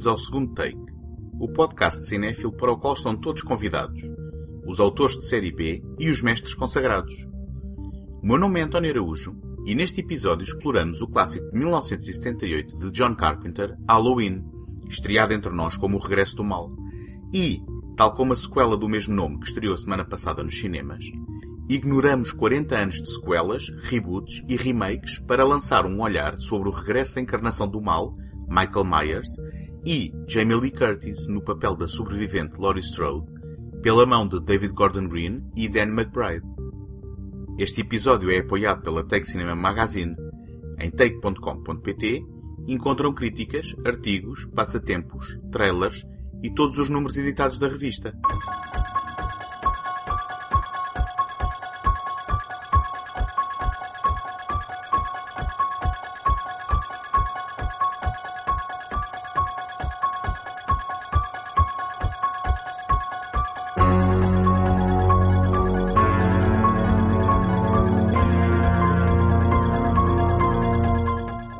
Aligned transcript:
Bem-vindos 0.00 0.06
ao 0.06 0.16
segundo 0.16 0.54
take, 0.54 0.78
o 1.38 1.46
podcast 1.46 2.06
cinéfilo 2.06 2.50
para 2.56 2.72
o 2.72 2.78
qual 2.78 2.94
estão 2.94 3.14
todos 3.14 3.42
convidados, 3.42 4.00
os 4.66 4.80
autores 4.80 5.14
de 5.14 5.28
série 5.28 5.52
B 5.52 5.82
e 5.98 6.08
os 6.08 6.22
mestres 6.22 6.54
consagrados. 6.54 7.12
O 8.22 8.26
meu 8.26 8.38
nome 8.38 8.60
é 8.60 8.62
António 8.62 8.90
Araújo 8.90 9.36
e 9.66 9.74
neste 9.74 10.00
episódio 10.00 10.44
exploramos 10.44 11.02
o 11.02 11.06
clássico 11.06 11.50
de 11.50 11.58
1978 11.58 12.78
de 12.78 12.90
John 12.92 13.14
Carpenter, 13.14 13.76
Halloween, 13.86 14.42
estreado 14.88 15.34
entre 15.34 15.52
nós 15.52 15.76
como 15.76 15.98
O 15.98 16.00
Regresso 16.00 16.36
do 16.36 16.44
Mal, 16.44 16.70
e, 17.34 17.60
tal 17.94 18.14
como 18.14 18.32
a 18.32 18.36
sequela 18.36 18.78
do 18.78 18.88
mesmo 18.88 19.14
nome 19.14 19.38
que 19.38 19.48
estreou 19.48 19.76
semana 19.76 20.06
passada 20.06 20.42
nos 20.42 20.58
cinemas, 20.58 21.04
ignoramos 21.68 22.32
40 22.32 22.74
anos 22.74 23.02
de 23.02 23.10
sequelas, 23.10 23.68
reboots 23.82 24.42
e 24.48 24.56
remakes 24.56 25.18
para 25.18 25.44
lançar 25.44 25.84
um 25.84 26.00
olhar 26.00 26.38
sobre 26.38 26.70
o 26.70 26.72
regresso 26.72 27.16
da 27.16 27.20
encarnação 27.20 27.68
do 27.68 27.82
mal, 27.82 28.14
Michael 28.48 28.84
Myers, 28.84 29.28
e 29.84 30.12
Jamie 30.28 30.56
Lee 30.56 30.70
Curtis 30.70 31.28
no 31.28 31.40
papel 31.40 31.76
da 31.76 31.88
sobrevivente 31.88 32.60
Laurie 32.60 32.82
Strode, 32.82 33.26
pela 33.82 34.06
mão 34.06 34.26
de 34.26 34.40
David 34.40 34.72
Gordon 34.72 35.08
Green 35.08 35.42
e 35.56 35.68
Dan 35.68 35.88
McBride. 35.88 36.46
Este 37.58 37.82
episódio 37.82 38.30
é 38.30 38.38
apoiado 38.38 38.82
pela 38.82 39.04
Take 39.04 39.26
Cinema 39.26 39.54
Magazine. 39.54 40.14
Em 40.78 40.90
take.com.pt 40.90 42.24
encontram 42.66 43.12
críticas, 43.12 43.74
artigos, 43.84 44.46
passatempos, 44.54 45.38
trailers 45.50 46.06
e 46.42 46.50
todos 46.50 46.78
os 46.78 46.88
números 46.88 47.16
editados 47.16 47.58
da 47.58 47.68
revista. 47.68 48.14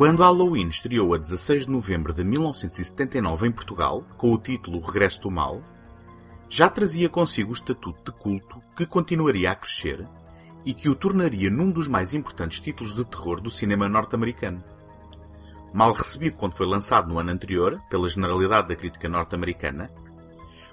Quando 0.01 0.23
Halloween 0.23 0.69
estreou 0.69 1.13
a 1.13 1.19
16 1.19 1.67
de 1.67 1.71
novembro 1.71 2.15
de 2.15 2.25
1979 2.25 3.47
em 3.47 3.53
Portugal, 3.53 4.03
com 4.17 4.33
o 4.33 4.39
título 4.39 4.81
Regresso 4.81 5.21
do 5.21 5.31
Mal, 5.31 5.61
já 6.49 6.71
trazia 6.71 7.07
consigo 7.07 7.51
o 7.51 7.53
estatuto 7.53 8.11
de 8.11 8.19
culto 8.19 8.63
que 8.75 8.87
continuaria 8.87 9.51
a 9.51 9.55
crescer 9.55 10.09
e 10.65 10.73
que 10.73 10.89
o 10.89 10.95
tornaria 10.95 11.51
num 11.51 11.71
dos 11.71 11.87
mais 11.87 12.15
importantes 12.15 12.61
títulos 12.61 12.95
de 12.95 13.05
terror 13.05 13.43
do 13.43 13.51
cinema 13.51 13.91
norte-americano. 13.91 14.65
Mal 15.71 15.93
recebido 15.93 16.39
quando 16.39 16.55
foi 16.55 16.67
lançado 16.67 17.07
no 17.07 17.19
ano 17.19 17.33
anterior, 17.33 17.79
pela 17.91 18.09
generalidade 18.09 18.69
da 18.69 18.77
crítica 18.77 19.07
norte-americana, 19.07 19.91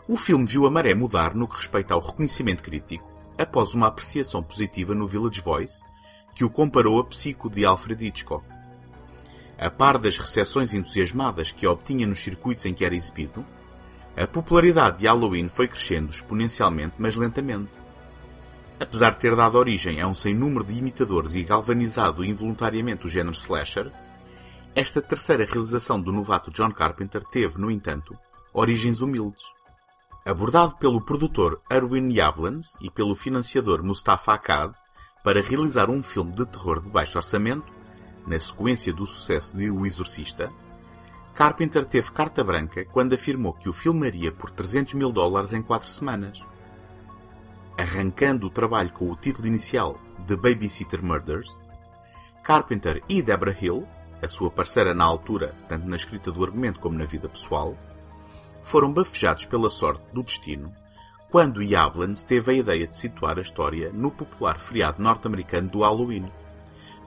o 0.08 0.16
filme 0.16 0.45
viu 0.45 0.66
a 0.66 0.72
maré 0.72 0.95
mudar 0.95 1.36
no 1.36 1.50
que 1.50 1.58
respeita 1.58 1.94
ao 1.94 2.00
reconhecimento 2.00 2.64
crítico 2.64 3.05
após 3.38 3.73
uma 3.73 3.88
apreciação 3.88 4.42
positiva 4.42 4.95
no 4.95 5.05
Village 5.05 5.42
Voice, 5.42 5.83
que 6.33 6.45
o 6.45 6.50
comparou 6.50 6.98
a 6.98 7.03
Psico 7.03 7.50
de 7.50 7.66
Alfred 7.66 8.05
Hitchcock. 8.05 8.56
A 9.59 9.69
par 9.69 9.97
das 9.97 10.17
recepções 10.17 10.73
entusiasmadas 10.73 11.52
que 11.52 11.66
obtinha 11.66 12.05
nos 12.05 12.19
circuitos 12.19 12.66
em 12.66 12.73
que 12.73 12.86
era 12.86 12.95
exibido, 12.95 13.45
a 14.16 14.27
popularidade 14.27 14.99
de 14.99 15.08
Halloween 15.08 15.49
foi 15.49 15.67
crescendo 15.67 16.11
exponencialmente, 16.11 16.95
mas 16.97 17.16
lentamente. 17.16 17.80
Apesar 18.80 19.11
de 19.11 19.19
ter 19.19 19.36
dado 19.36 19.58
origem 19.58 19.99
a 19.99 20.08
um 20.08 20.14
sem 20.14 20.36
número 20.36 20.64
de 20.64 20.73
imitadores 20.73 21.33
e 21.33 21.43
galvanizado 21.43 22.23
involuntariamente 22.23 23.08
o 23.08 23.09
género 23.09 23.36
slasher, 23.36 23.92
esta 24.76 25.02
terceira 25.02 25.45
realização 25.45 25.99
do 25.99 26.11
novato 26.11 26.52
John 26.52 26.71
Carpenter 26.71 27.23
teve, 27.23 27.58
no 27.58 27.71
entanto, 27.71 28.15
origens 28.53 29.02
humildes. 29.02 29.43
Abordado 30.23 30.76
pelo 30.77 31.03
produtor 31.03 31.61
Erwin 31.71 32.11
Yablans 32.11 32.77
e 32.80 32.92
pelo 32.92 33.15
financiador 33.15 33.82
Mustafa 33.83 34.33
Akkad 34.33 34.76
para 35.23 35.42
realizar 35.42 35.89
um 35.89 36.03
filme 36.03 36.32
de 36.32 36.45
terror 36.45 36.82
de 36.82 36.89
baixo 36.89 37.17
orçamento, 37.17 37.73
na 38.27 38.39
sequência 38.39 38.93
do 38.93 39.08
sucesso 39.08 39.55
de 39.55 39.71
O 39.71 39.86
Exorcista, 39.86 40.52
Carpenter 41.33 41.86
teve 41.86 42.11
carta 42.11 42.43
branca 42.43 42.86
quando 42.86 43.15
afirmou 43.15 43.54
que 43.54 43.70
o 43.70 43.73
filmaria 43.73 44.32
por 44.32 44.52
300 44.52 44.93
mil 44.95 45.11
dólares 45.11 45.54
em 45.54 45.61
quatro 45.61 45.89
semanas. 45.89 46.45
Arrancando 47.77 48.48
o 48.48 48.49
trabalho 48.49 48.92
com 48.92 49.10
o 49.10 49.15
título 49.15 49.48
inicial 49.48 49.99
The 50.27 50.36
Babysitter 50.36 51.04
Murders, 51.04 51.58
Carpenter 52.43 53.02
e 53.08 53.21
Deborah 53.21 53.58
Hill, 53.60 53.88
a 54.21 54.27
sua 54.27 54.52
parceira 54.52 54.94
na 54.94 55.04
altura, 55.04 55.55
tanto 55.70 55.88
na 55.88 55.95
escrita 55.95 56.32
do 56.32 56.44
argumento 56.44 56.80
como 56.80 56.98
na 56.98 57.05
vida 57.05 57.30
pessoal, 57.30 57.77
foram 58.61 58.92
bafejados 58.92 59.45
pela 59.45 59.70
sorte 59.70 60.04
do 60.11 60.23
destino 60.23 60.73
quando 61.30 61.61
Yablans 61.61 62.23
teve 62.23 62.52
a 62.52 62.55
ideia 62.55 62.88
de 62.88 62.98
situar 62.98 63.38
a 63.38 63.42
história 63.42 63.92
no 63.94 64.09
popular 64.09 64.59
feriado 64.59 65.02
norte-americano 65.02 65.70
do 65.70 65.82
Halloween 65.82 66.32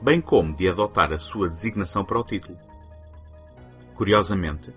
bem 0.02 0.20
como 0.20 0.54
de 0.54 0.68
adotar 0.68 1.12
a 1.12 1.18
sua 1.18 1.48
designação 1.48 2.04
para 2.04 2.18
o 2.18 2.24
título. 2.24 2.58
Curiosamente, 3.94 4.72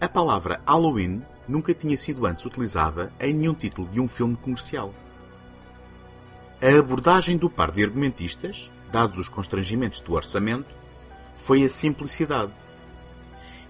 a 0.00 0.08
palavra 0.08 0.60
Halloween 0.66 1.22
nunca 1.48 1.74
tinha 1.74 1.96
sido 1.98 2.26
antes 2.26 2.44
utilizada 2.44 3.12
em 3.18 3.32
nenhum 3.32 3.54
título 3.54 3.88
de 3.88 4.00
um 4.00 4.06
filme 4.06 4.36
comercial. 4.36 4.94
A 6.60 6.78
abordagem 6.78 7.36
do 7.36 7.50
par 7.50 7.70
de 7.70 7.82
argumentistas, 7.82 8.70
dados 8.92 9.18
os 9.18 9.28
constrangimentos 9.28 10.00
do 10.00 10.14
orçamento, 10.14 10.74
foi 11.36 11.64
a 11.64 11.68
simplicidade. 11.68 12.52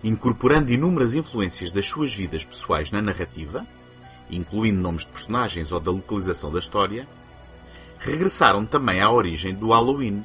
Incorporando 0.03 0.71
inúmeras 0.71 1.15
influências 1.15 1.71
das 1.71 1.87
suas 1.87 2.15
vidas 2.15 2.45
pessoais 2.45 2.91
na 2.91 3.01
narrativa, 3.01 3.67
incluindo 4.31 4.81
nomes 4.81 5.03
de 5.03 5.09
personagens 5.09 5.73
ou 5.73 5.81
da 5.81 5.91
localização 5.91 6.51
da 6.51 6.59
história, 6.59 7.07
regressaram 7.99 8.65
também 8.65 9.01
à 9.01 9.11
origem 9.11 9.55
do 9.55 9.71
Halloween, 9.71 10.23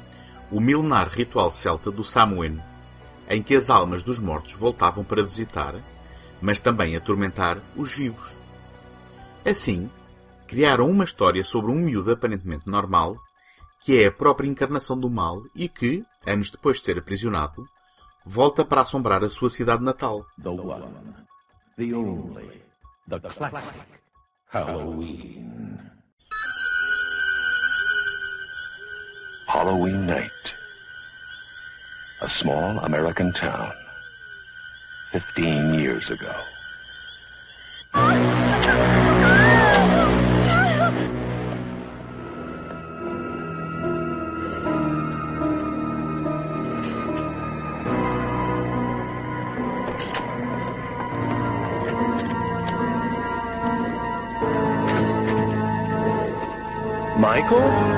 o 0.54 0.62
milenar 0.62 1.10
ritual 1.10 1.52
celta 1.52 1.90
do 1.90 2.04
Samhain, 2.04 2.62
em 3.28 3.42
que 3.42 3.56
as 3.56 3.72
almas 3.72 4.04
dos 4.04 4.20
mortos 4.20 4.54
voltavam 4.54 5.04
para 5.04 5.24
visitar, 5.24 5.74
mas 6.40 6.60
também 6.60 6.96
atormentar 6.96 7.58
os 7.76 7.92
vivos. 7.92 8.38
Assim, 9.44 9.90
criaram 10.48 10.88
uma 10.92 11.06
história 11.06 11.44
sobre 11.44 11.72
um 11.72 11.76
miúdo 11.76 12.12
aparentemente 12.12 12.70
normal, 12.70 13.18
que 13.82 14.00
é 14.00 14.06
a 14.06 14.12
própria 14.12 14.48
encarnação 14.48 14.98
do 14.98 15.10
mal 15.10 15.42
e 15.56 15.68
que, 15.68 16.06
anos 16.24 16.52
depois 16.52 16.78
de 16.78 16.86
ser 16.86 17.00
aprisionado, 17.00 17.66
volta 18.24 18.64
para 18.64 18.82
assombrar 18.82 19.24
a 19.24 19.30
sua 19.30 19.50
cidade 19.50 19.84
natal. 19.84 20.24
The 20.42 20.50
one, 20.50 21.16
the 21.78 21.96
only, 21.96 22.62
the 23.10 23.20
classic 23.20 23.88
Halloween. 24.46 25.93
Halloween 29.54 30.08
night. 30.08 30.56
A 32.22 32.28
small 32.28 32.80
American 32.80 33.32
town. 33.34 33.72
Fifteen 35.12 35.76
years 35.76 36.10
ago. 36.10 36.34
Michael? 57.20 57.93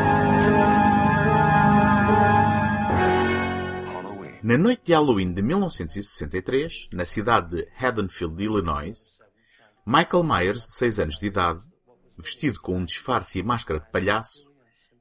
Na 4.48 4.60
noite 4.60 4.84
de 4.86 4.94
Halloween 4.94 5.34
de 5.34 5.42
1963, 5.42 6.90
na 6.94 7.04
cidade 7.04 7.50
de 7.50 7.68
Haddonfield, 7.80 8.44
Illinois, 8.44 9.12
Michael 9.84 10.24
Myers, 10.24 10.68
de 10.68 10.76
6 10.76 11.00
anos 11.00 11.18
de 11.18 11.26
idade, 11.26 11.64
vestido 12.16 12.62
com 12.62 12.78
um 12.78 12.86
disfarce 12.86 13.40
e 13.40 13.44
máscara 13.44 13.80
de 13.80 13.90
palhaço, 13.90 14.48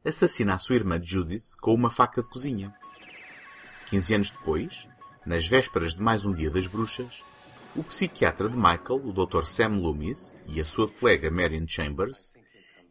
assassina 0.03 0.55
a 0.55 0.59
sua 0.59 0.77
irmã 0.77 0.99
Judith 0.99 1.45
com 1.61 1.75
uma 1.75 1.91
faca 1.91 2.23
de 2.23 2.29
cozinha. 2.31 2.75
15 3.91 4.15
anos 4.15 4.31
depois, 4.31 4.89
nas 5.27 5.47
vésperas 5.47 5.93
de 5.93 6.01
mais 6.01 6.25
um 6.25 6.33
dia 6.33 6.51
das 6.51 6.67
bruxas, 6.67 7.23
o 7.77 7.85
psiquiatra 7.85 8.49
de 8.49 8.57
Michael, 8.57 9.05
o 9.05 9.13
Dr. 9.13 9.45
Sam 9.45 9.77
Loomis, 9.77 10.35
e 10.49 10.59
a 10.59 10.65
sua 10.65 10.89
colega 10.89 11.31
Marion 11.31 11.67
Chambers, 11.69 12.33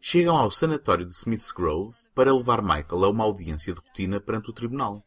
chegam 0.00 0.36
ao 0.36 0.52
sanatório 0.52 1.04
de 1.04 1.16
Smith's 1.16 1.50
Grove 1.50 1.96
para 2.14 2.32
levar 2.32 2.62
Michael 2.62 3.06
a 3.06 3.10
uma 3.10 3.24
audiência 3.24 3.74
de 3.74 3.80
rotina 3.80 4.20
perante 4.20 4.50
o 4.50 4.54
tribunal. 4.54 5.04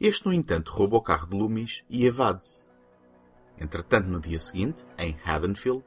Este, 0.00 0.24
no 0.24 0.32
entanto, 0.32 0.72
rouba 0.72 0.96
o 0.96 1.02
carro 1.02 1.28
de 1.28 1.36
Loomis 1.36 1.84
e 1.90 2.06
evade-se. 2.06 2.70
Entretanto, 3.58 4.08
no 4.08 4.18
dia 4.18 4.38
seguinte, 4.38 4.86
em 4.96 5.14
Haddonfield, 5.22 5.84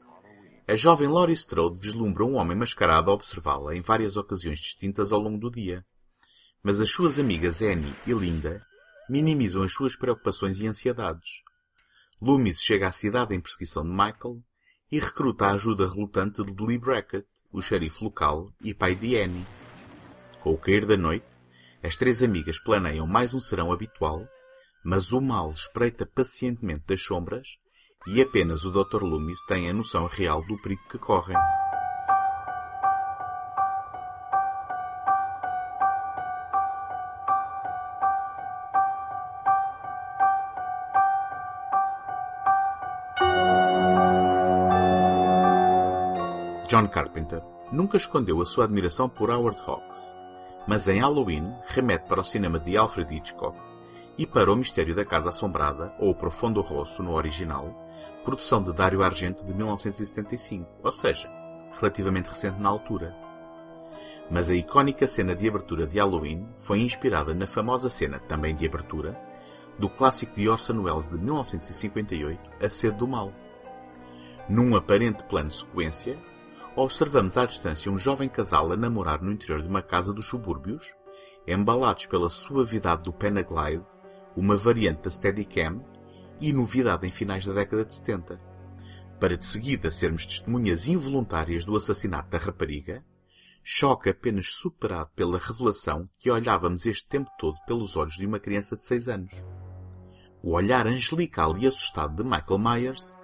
a 0.68 0.76
jovem 0.76 1.08
Laurie 1.08 1.34
Strode 1.34 1.78
vislumbra 1.78 2.24
um 2.24 2.36
homem 2.36 2.56
mascarado 2.56 3.10
a 3.10 3.14
observá-la 3.14 3.74
em 3.74 3.82
várias 3.82 4.16
ocasiões 4.16 4.60
distintas 4.60 5.10
ao 5.10 5.20
longo 5.20 5.38
do 5.38 5.50
dia. 5.50 5.84
Mas 6.62 6.80
as 6.80 6.90
suas 6.90 7.18
amigas 7.18 7.60
Annie 7.60 7.96
e 8.06 8.12
Linda 8.12 8.64
minimizam 9.10 9.64
as 9.64 9.72
suas 9.72 9.96
preocupações 9.96 10.60
e 10.60 10.66
ansiedades. 10.68 11.42
Loomis 12.22 12.60
chega 12.62 12.88
à 12.88 12.92
cidade 12.92 13.34
em 13.34 13.40
perseguição 13.40 13.82
de 13.82 13.90
Michael 13.90 14.40
e 14.92 15.00
recruta 15.00 15.46
a 15.46 15.52
ajuda 15.54 15.90
relutante 15.90 16.40
de 16.40 16.64
Lee 16.64 16.78
Brackett, 16.78 17.26
o 17.52 17.60
xerife 17.60 18.02
local 18.04 18.50
e 18.62 18.72
pai 18.72 18.94
de 18.94 19.16
Annie. 19.18 19.46
Com 20.40 20.52
o 20.52 20.58
cair 20.58 20.86
da 20.86 20.96
noite, 20.96 21.36
as 21.84 21.96
três 21.96 22.22
amigas 22.22 22.58
planeiam 22.58 23.06
mais 23.06 23.34
um 23.34 23.40
serão 23.40 23.70
habitual, 23.70 24.26
mas 24.82 25.12
o 25.12 25.20
mal 25.20 25.50
espreita 25.50 26.06
pacientemente 26.06 26.82
das 26.86 27.02
sombras 27.02 27.58
e 28.06 28.22
apenas 28.22 28.64
o 28.64 28.70
Dr. 28.70 29.02
Loomis 29.02 29.44
tem 29.46 29.68
a 29.68 29.72
noção 29.74 30.06
real 30.06 30.42
do 30.46 30.56
perigo 30.62 30.80
que 30.90 30.96
correm. 30.96 31.36
John 46.66 46.88
Carpenter 46.88 47.42
nunca 47.70 47.98
escondeu 47.98 48.40
a 48.40 48.46
sua 48.46 48.64
admiração 48.64 49.06
por 49.06 49.30
Howard 49.30 49.60
Hawks, 49.66 50.14
mas 50.66 50.88
em 50.88 51.00
Halloween 51.00 51.52
remete 51.66 52.06
para 52.06 52.20
o 52.20 52.24
cinema 52.24 52.58
de 52.58 52.76
Alfred 52.76 53.14
Hitchcock 53.14 53.58
e 54.16 54.26
para 54.26 54.52
O 54.52 54.56
Mistério 54.56 54.94
da 54.94 55.04
Casa 55.04 55.30
Assombrada, 55.30 55.92
ou 55.98 56.14
Profundo 56.14 56.60
Rosso 56.60 57.02
no 57.02 57.12
original, 57.12 57.68
produção 58.24 58.62
de 58.62 58.72
Dario 58.72 59.02
Argento 59.02 59.44
de 59.44 59.52
1975, 59.52 60.66
ou 60.82 60.92
seja, 60.92 61.28
relativamente 61.72 62.28
recente 62.28 62.60
na 62.60 62.68
altura. 62.68 63.14
Mas 64.30 64.48
a 64.48 64.54
icónica 64.54 65.06
cena 65.06 65.34
de 65.34 65.46
abertura 65.46 65.86
de 65.86 65.98
Halloween 65.98 66.48
foi 66.58 66.80
inspirada 66.80 67.34
na 67.34 67.46
famosa 67.46 67.90
cena, 67.90 68.18
também 68.20 68.54
de 68.54 68.66
abertura, 68.66 69.20
do 69.78 69.88
clássico 69.88 70.34
de 70.34 70.48
Orson 70.48 70.80
Welles 70.80 71.10
de 71.10 71.18
1958, 71.18 72.40
A 72.60 72.68
Sede 72.68 72.96
do 72.96 73.08
Mal. 73.08 73.30
Num 74.48 74.74
aparente 74.76 75.24
plano 75.24 75.50
sequência, 75.50 76.16
observamos 76.76 77.36
à 77.36 77.46
distância 77.46 77.90
um 77.90 77.98
jovem 77.98 78.28
casal 78.28 78.72
a 78.72 78.76
namorar 78.76 79.22
no 79.22 79.30
interior 79.30 79.62
de 79.62 79.68
uma 79.68 79.82
casa 79.82 80.12
dos 80.12 80.26
subúrbios, 80.26 80.84
embalados 81.46 82.06
pela 82.06 82.28
suavidade 82.28 83.04
do 83.04 83.12
Panaglide, 83.12 83.84
uma 84.36 84.56
variante 84.56 85.02
da 85.02 85.10
Steadicam 85.10 85.84
e 86.40 86.52
novidade 86.52 87.06
em 87.06 87.12
finais 87.12 87.46
da 87.46 87.54
década 87.54 87.84
de 87.84 87.94
70. 87.94 88.40
Para 89.20 89.36
de 89.36 89.46
seguida 89.46 89.90
sermos 89.92 90.26
testemunhas 90.26 90.88
involuntárias 90.88 91.64
do 91.64 91.76
assassinato 91.76 92.30
da 92.30 92.38
rapariga, 92.38 93.04
choque 93.62 94.10
apenas 94.10 94.52
superado 94.52 95.10
pela 95.14 95.38
revelação 95.38 96.08
que 96.18 96.30
olhávamos 96.30 96.86
este 96.86 97.06
tempo 97.06 97.30
todo 97.38 97.56
pelos 97.66 97.96
olhos 97.96 98.14
de 98.14 98.26
uma 98.26 98.40
criança 98.40 98.76
de 98.76 98.84
seis 98.84 99.08
anos. 99.08 99.32
O 100.42 100.52
olhar 100.52 100.86
angelical 100.86 101.56
e 101.56 101.66
assustado 101.66 102.16
de 102.16 102.24
Michael 102.24 102.58
Myers 102.58 103.16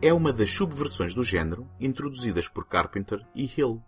é 0.00 0.14
uma 0.14 0.32
das 0.32 0.50
subversões 0.50 1.12
do 1.12 1.24
género 1.24 1.68
introduzidas 1.80 2.46
por 2.46 2.66
Carpenter 2.66 3.20
e 3.34 3.44
Hill. 3.44 3.82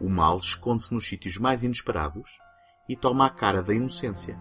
O 0.00 0.08
mal 0.08 0.38
esconde-se 0.38 0.92
nos 0.92 1.06
sítios 1.06 1.36
mais 1.36 1.62
inesperados 1.62 2.38
e 2.88 2.96
toma 2.96 3.26
a 3.26 3.30
cara 3.30 3.62
da 3.62 3.72
inocência. 3.72 4.36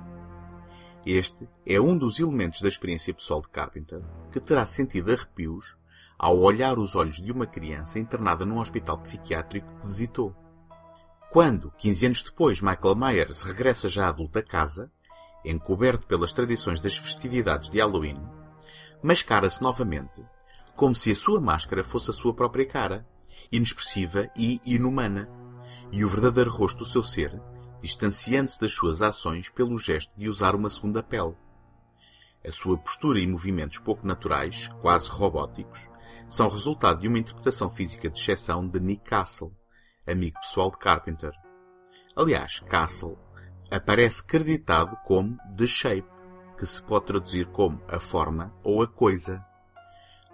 Este 1.06 1.48
é 1.64 1.80
um 1.80 1.96
dos 1.96 2.20
elementos 2.20 2.62
da 2.62 2.68
experiência 2.68 3.14
pessoal 3.14 3.40
de 3.40 3.50
Carpenter 3.50 4.02
que 4.32 4.40
terá 4.40 4.66
sentido 4.66 5.12
arrepios 5.12 5.78
ao 6.18 6.40
olhar 6.40 6.80
os 6.80 6.96
olhos 6.96 7.22
de 7.22 7.32
uma 7.32 7.46
criança 7.46 8.00
internada 8.00 8.44
num 8.44 8.58
hospital 8.58 8.98
psiquiátrico 8.98 9.72
que 9.80 9.86
visitou. 9.86 10.36
Quando, 11.32 11.72
15 11.78 12.06
anos 12.08 12.24
depois, 12.24 12.62
Michael 12.62 12.96
Myers 12.96 13.44
regressa 13.44 13.88
já 13.88 14.10
adulto 14.10 14.40
a 14.40 14.44
casa, 14.44 14.92
encoberto 15.46 16.08
pelas 16.08 16.34
tradições 16.34 16.80
das 16.80 16.98
festividades 16.98 17.70
de 17.70 17.80
Halloween, 17.80 18.20
mascara-se 19.04 19.62
novamente 19.62 20.26
como 20.80 20.96
se 20.96 21.12
a 21.12 21.16
sua 21.16 21.42
máscara 21.42 21.84
fosse 21.84 22.10
a 22.10 22.14
sua 22.14 22.34
própria 22.34 22.66
cara, 22.66 23.06
inexpressiva 23.52 24.30
e 24.34 24.62
inumana, 24.66 25.30
e 25.92 26.06
o 26.06 26.08
verdadeiro 26.08 26.50
rosto 26.50 26.86
do 26.86 26.86
seu 26.86 27.04
ser, 27.04 27.38
distanciando-se 27.82 28.62
das 28.62 28.72
suas 28.72 29.02
ações 29.02 29.50
pelo 29.50 29.78
gesto 29.78 30.10
de 30.16 30.30
usar 30.30 30.56
uma 30.56 30.70
segunda 30.70 31.04
pele. 31.04 31.36
A 32.48 32.50
sua 32.50 32.78
postura 32.78 33.20
e 33.20 33.28
movimentos 33.28 33.78
pouco 33.80 34.08
naturais, 34.08 34.70
quase 34.82 35.10
robóticos, 35.10 35.86
são 36.30 36.48
resultado 36.48 37.02
de 37.02 37.10
uma 37.10 37.20
interpretação 37.20 37.70
física 37.70 38.10
de 38.10 38.18
exceção 38.18 38.66
de 38.66 38.80
Nick 38.80 39.04
Castle, 39.04 39.52
amigo 40.08 40.40
pessoal 40.40 40.72
de 40.72 40.78
Carpenter. 40.78 41.34
Aliás, 42.16 42.62
Castle 42.62 43.18
aparece 43.70 44.24
creditado 44.24 44.96
como 45.04 45.36
The 45.58 45.68
Shape, 45.68 46.08
que 46.58 46.66
se 46.66 46.82
pode 46.82 47.08
traduzir 47.08 47.48
como 47.48 47.84
a 47.86 48.00
forma 48.00 48.54
ou 48.64 48.82
a 48.82 48.88
coisa. 48.88 49.49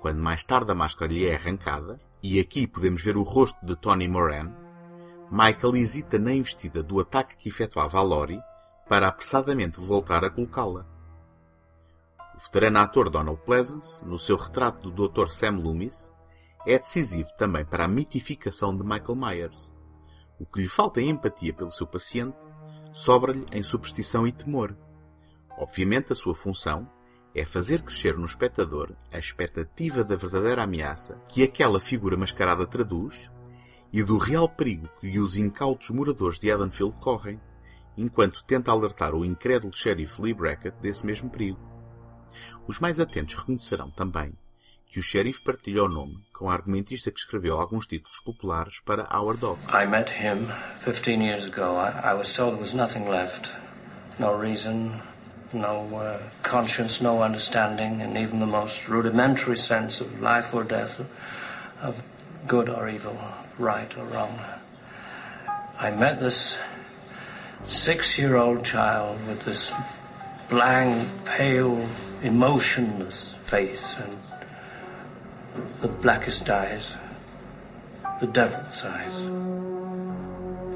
Quando 0.06 0.22
mais 0.22 0.44
tarde 0.44 0.72
a 0.72 0.76
máscara 0.76 1.12
lhe 1.12 1.26
é 1.26 1.34
arrancada, 1.34 2.00
e 2.22 2.40
aqui 2.40 2.68
podemos 2.68 3.02
ver 3.02 3.18
o 3.18 3.24
rosto 3.24 3.66
de 3.66 3.76
Tony 3.76 4.08
Moran, 4.08 4.54
Michael 5.32 5.78
hesita 5.78 6.20
na 6.20 6.32
investida 6.32 6.84
do 6.84 7.00
ataque 7.00 7.36
que 7.36 7.50
efetuava 7.50 7.98
a 7.98 8.04
Lori 8.04 8.40
para 8.88 9.08
apressadamente 9.08 9.80
voltar 9.80 10.24
a 10.24 10.30
colocá-la. 10.30 10.86
O 12.36 12.40
veterano 12.40 12.78
ator 12.78 13.10
Donald 13.10 13.42
Pleasance, 13.48 14.06
no 14.06 14.20
seu 14.20 14.38
retrato 14.38 14.92
do 14.92 15.10
Dr. 15.10 15.30
Sam 15.30 15.58
Loomis, 15.58 16.12
é 16.68 16.78
decisivo 16.78 17.30
também 17.36 17.66
para 17.66 17.86
a 17.86 17.88
mitificação 17.88 18.78
de 18.78 18.84
Michael 18.84 19.16
Myers. 19.16 19.74
O 20.40 20.46
que 20.46 20.62
lhe 20.62 20.68
falta 20.68 21.02
em 21.02 21.10
empatia 21.10 21.52
pelo 21.52 21.72
seu 21.72 21.88
paciente 21.88 22.38
sobra-lhe 22.94 23.44
em 23.52 23.64
superstição 23.64 24.28
e 24.28 24.32
temor. 24.32 24.78
Obviamente 25.58 26.14
a 26.14 26.16
sua 26.16 26.36
função 26.36 26.88
é 27.36 27.44
fazer 27.44 27.82
crescer 27.82 28.18
no 28.18 28.26
espectador 28.26 28.94
a 29.12 29.20
expectativa 29.20 30.04
da 30.04 30.16
verdadeira 30.16 30.64
ameaça 30.64 31.22
que 31.28 31.44
aquela 31.44 31.82
figura 31.82 32.16
mascarada 32.16 32.66
traduz 32.66 33.30
e 33.92 34.02
do 34.02 34.18
real 34.18 34.48
perigo 34.48 34.90
que 35.02 35.20
os 35.20 35.36
incautos 35.36 35.90
moradores 35.90 36.40
de 36.40 36.50
Haddonfield 36.50 36.96
correm, 36.98 37.40
enquanto 37.98 38.44
tenta 38.44 38.72
alertar 38.72 39.14
o 39.14 39.26
incrédulo 39.26 39.76
xerife 39.76 40.22
Lee 40.22 40.34
Brackett 40.34 40.78
desse 40.82 41.06
mesmo 41.06 41.30
perigo. 41.30 41.60
Os 42.68 42.80
mais 42.80 43.00
atentos 43.00 43.36
reconhecerão 43.36 43.92
também 43.92 44.34
que 44.88 45.00
o 45.00 45.04
xerife 45.04 45.42
partilha 45.42 45.84
o 45.84 45.90
nome 45.90 46.18
com 46.34 46.50
a 46.50 46.54
argumentista 46.54 47.12
que 47.12 47.20
escreveu 47.20 47.60
alguns 47.60 47.86
títulos 47.86 48.20
populares 48.22 48.80
para 48.80 49.08
Our 49.14 49.36
Dog. 49.36 49.60
I 49.70 49.86
met 49.86 50.10
him 50.10 50.48
15 50.84 51.22
years 51.22 51.46
ago. 51.46 51.76
I, 51.76 52.14
was 52.14 52.34
told 52.34 52.54
there 52.54 52.62
was 52.62 52.74
nothing 52.74 53.10
left. 53.10 53.50
No 54.20 54.40
reason, 54.40 55.02
no 55.56 55.96
uh, 55.96 56.20
conscience, 56.44 57.02
no 57.02 57.24
understanding, 57.24 58.02
and 58.02 58.18
even 58.18 58.40
the 58.40 58.46
most 58.46 58.88
rudimentary 58.88 59.58
sense 59.58 60.02
of 60.02 60.22
life 60.22 60.54
or 60.54 60.64
death, 60.64 61.02
of 61.82 62.04
good 62.46 62.70
or 62.70 62.88
evil, 62.90 63.18
right 63.58 63.98
or 63.98 64.06
wrong. 64.06 64.40
I 65.80 65.92
met 65.92 66.20
this 66.20 66.60
six 67.68 68.18
year 68.18 68.36
old 68.36 68.64
child 68.64 69.26
with 69.28 69.44
this 69.44 69.74
blank, 70.50 71.08
pale, 71.26 71.88
emotionless 72.22 73.36
face 73.44 73.96
and 74.00 74.18
the 75.82 75.88
blackest 75.88 76.50
eyes, 76.50 76.94
the 78.20 78.28
devil's 78.28 78.84
eyes. 78.84 79.16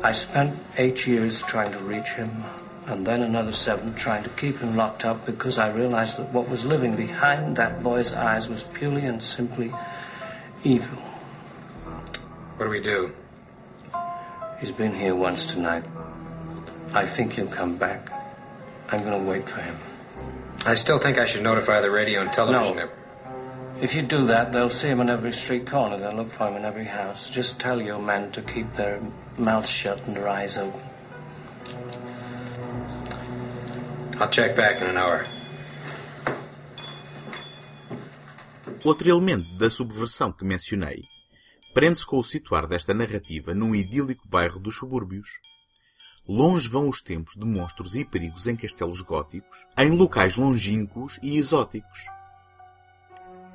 I 0.04 0.12
spent 0.14 0.58
eight 0.78 1.06
years 1.06 1.42
trying 1.42 1.72
to 1.74 1.80
reach 1.80 2.10
him 2.10 2.44
and 2.90 3.06
then 3.06 3.22
another 3.22 3.52
seven 3.52 3.94
trying 3.96 4.24
to 4.24 4.30
keep 4.32 4.58
him 4.58 4.76
locked 4.76 5.06
up 5.06 5.26
because 5.26 5.58
I 5.58 5.70
realized 5.70 6.18
that 6.18 6.34
what 6.34 6.50
was 6.50 6.66
living 6.66 6.96
behind 6.96 7.56
that 7.58 7.84
boy's 7.84 8.14
eyes 8.14 8.50
was 8.50 8.64
purely 8.64 9.06
and 9.06 9.22
simply 9.22 9.72
evil. 10.64 10.98
What 12.58 12.66
do 12.66 12.70
we 12.70 12.82
do? 12.82 13.14
He's 14.60 14.72
been 14.72 14.94
here 14.94 15.16
once 15.16 15.46
tonight. 15.46 15.86
I 16.94 17.06
think 17.06 17.34
he'll 17.34 17.48
come 17.48 17.78
back. 17.78 18.12
I'm 18.90 19.04
going 19.04 19.24
to 19.24 19.30
wait 19.30 19.48
for 19.48 19.62
him. 19.62 19.76
I 20.66 20.74
still 20.74 21.00
think 21.00 21.18
I 21.18 21.26
should 21.26 21.44
notify 21.44 21.80
the 21.80 21.92
radio 21.92 22.22
and 22.22 22.34
television. 22.34 22.76
No. 22.76 22.90
If 23.82 23.96
you 23.96 24.02
do 24.02 24.26
that, 24.26 24.52
they'll 24.52 24.70
see 24.70 24.90
him 24.90 25.00
on 25.00 25.10
every 25.10 25.32
street 25.32 25.66
corner. 25.66 25.98
They'll 25.98 26.16
look 26.16 26.30
for 26.30 26.50
him 26.50 26.58
in 26.58 26.66
every 26.66 26.84
house. 26.84 27.30
Just 27.30 27.60
tell 27.60 27.82
your 27.82 28.00
men 28.00 28.32
to 28.34 28.42
keep 28.42 28.76
their 28.76 29.00
mouths 29.38 29.70
shut 29.70 30.02
and 30.06 30.18
their 30.18 30.28
eyes 30.28 30.58
open. 30.58 30.82
I'll 34.20 34.30
check 34.30 34.54
back 34.54 34.84
in 34.84 34.88
an 34.88 34.98
hour. 34.98 35.26
Outro 38.84 39.10
elemento 39.10 39.58
da 39.58 39.70
subversão 39.70 40.30
que 40.34 40.44
mencionei 40.44 41.04
prende-se 41.74 42.06
com 42.06 42.18
o 42.18 42.24
situar 42.24 42.68
desta 42.68 42.94
narrativa 42.94 43.54
num 43.54 43.74
idílico 43.74 44.28
bairro 44.28 44.60
dos 44.60 44.76
subúrbios. 44.76 45.30
Longe 46.28 46.68
vão 46.68 46.90
os 46.90 47.02
tempos 47.02 47.36
de 47.36 47.46
monstros 47.46 47.96
e 47.96 48.04
perigos 48.04 48.46
em 48.46 48.58
castelos 48.58 49.00
góticos, 49.00 49.66
em 49.78 49.92
locais 49.92 50.36
longínquos 50.36 51.18
e 51.24 51.38
exóticos. 51.38 52.00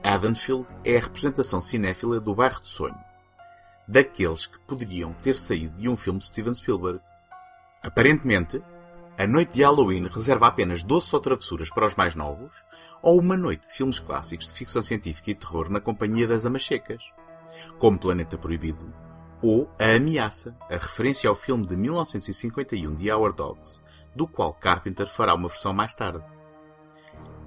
Haddonfield 0.02 0.74
é 0.82 0.96
a 0.96 1.00
representação 1.00 1.60
cinéfila 1.60 2.18
do 2.18 2.34
bairro 2.34 2.62
de 2.62 2.70
sonho, 2.70 2.98
daqueles 3.86 4.46
que 4.46 4.58
poderiam 4.60 5.12
ter 5.12 5.36
saído 5.36 5.76
de 5.76 5.90
um 5.90 5.96
filme 5.96 6.20
de 6.20 6.26
Steven 6.26 6.54
Spielberg. 6.54 7.00
Aparentemente, 7.82 8.62
a 9.16 9.28
noite 9.28 9.52
de 9.52 9.62
Halloween 9.62 10.08
reserva 10.08 10.48
apenas 10.48 10.82
doces 10.82 11.12
ou 11.12 11.20
travessuras 11.20 11.70
para 11.70 11.86
os 11.86 11.94
mais 11.94 12.16
novos, 12.16 12.52
ou 13.00 13.20
uma 13.20 13.36
noite 13.36 13.68
de 13.68 13.72
filmes 13.74 14.00
clássicos 14.00 14.48
de 14.48 14.54
ficção 14.54 14.82
científica 14.82 15.30
e 15.30 15.34
terror 15.36 15.70
na 15.70 15.80
companhia 15.80 16.26
das 16.26 16.44
amachecas, 16.44 17.12
como 17.78 17.96
Planeta 17.96 18.36
Proibido, 18.36 18.92
ou 19.40 19.70
A 19.78 19.94
Ameaça, 19.94 20.56
a 20.68 20.74
referência 20.74 21.30
ao 21.30 21.36
filme 21.36 21.64
de 21.64 21.76
1951 21.76 22.96
de 22.96 23.12
Our 23.12 23.32
Dogs, 23.32 23.80
do 24.16 24.26
qual 24.26 24.52
Carpenter 24.52 25.06
fará 25.06 25.32
uma 25.34 25.48
versão 25.48 25.72
mais 25.72 25.94
tarde. 25.94 26.24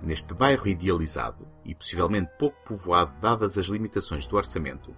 Neste 0.01 0.33
bairro 0.33 0.69
idealizado, 0.69 1.45
e 1.65 1.75
possivelmente 1.75 2.31
pouco 2.39 2.55
povoado 2.63 3.11
dadas 3.19 3.57
as 3.57 3.65
limitações 3.65 4.25
do 4.25 4.37
orçamento, 4.37 4.95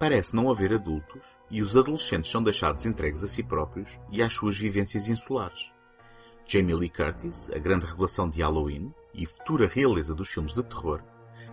parece 0.00 0.34
não 0.34 0.50
haver 0.50 0.72
adultos 0.72 1.24
e 1.48 1.62
os 1.62 1.76
adolescentes 1.76 2.28
são 2.28 2.42
deixados 2.42 2.86
entregues 2.86 3.22
a 3.22 3.28
si 3.28 3.44
próprios 3.44 4.00
e 4.10 4.20
às 4.20 4.34
suas 4.34 4.58
vivências 4.58 5.08
insulares. 5.08 5.75
Jamie 6.48 6.76
Lee 6.76 6.88
Curtis, 6.88 7.50
a 7.50 7.58
grande 7.58 7.86
revelação 7.86 8.28
de 8.28 8.40
Halloween 8.40 8.94
e 9.12 9.26
futura 9.26 9.66
realeza 9.66 10.14
dos 10.14 10.28
filmes 10.28 10.54
de 10.54 10.62
terror, 10.62 11.02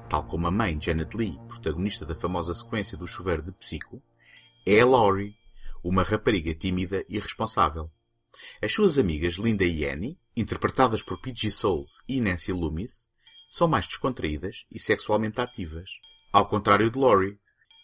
tal 0.07 0.23
como 0.27 0.45
a 0.45 0.51
mãe 0.51 0.79
Janet 0.79 1.17
Lee, 1.17 1.39
protagonista 1.47 2.05
da 2.05 2.15
famosa 2.15 2.53
sequência 2.53 2.95
do 2.95 3.07
chuveiro 3.07 3.41
de 3.41 3.51
Psico, 3.53 4.03
é 4.63 4.85
Laurie, 4.85 5.35
uma 5.83 6.03
rapariga 6.03 6.53
tímida 6.53 7.03
e 7.09 7.19
responsável. 7.19 7.89
As 8.61 8.71
suas 8.71 8.99
amigas 8.99 9.33
Linda 9.33 9.63
e 9.63 9.83
Annie, 9.83 10.19
interpretadas 10.37 11.01
por 11.01 11.19
P.G. 11.19 11.49
Souls 11.49 11.99
e 12.07 12.21
Nancy 12.21 12.53
Loomis, 12.53 13.07
são 13.49 13.67
mais 13.67 13.87
descontraídas 13.87 14.63
e 14.71 14.79
sexualmente 14.79 15.41
ativas, 15.41 15.89
ao 16.31 16.47
contrário 16.47 16.91
de 16.91 16.99
Laurie. 16.99 17.39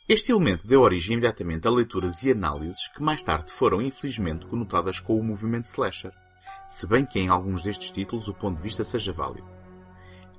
Este 0.08 0.32
elemento 0.32 0.68
deu 0.68 0.82
origem 0.82 1.14
imediatamente 1.14 1.68
a 1.68 1.72
leituras 1.72 2.22
e 2.22 2.32
análises 2.32 2.88
que 2.96 3.02
mais 3.02 3.24
tarde 3.24 3.52
foram 3.52 3.82
infelizmente 3.82 4.46
conotadas 4.46 5.00
com 5.00 5.20
o 5.20 5.24
movimento 5.24 5.66
slasher, 5.66 6.14
se 6.70 6.86
bem 6.86 7.04
que 7.06 7.20
em 7.20 7.28
alguns 7.28 7.64
destes 7.64 7.90
títulos 7.90 8.28
o 8.28 8.34
ponto 8.34 8.58
de 8.58 8.64
vista 8.64 8.84
seja 8.84 9.12
válido. 9.12 9.48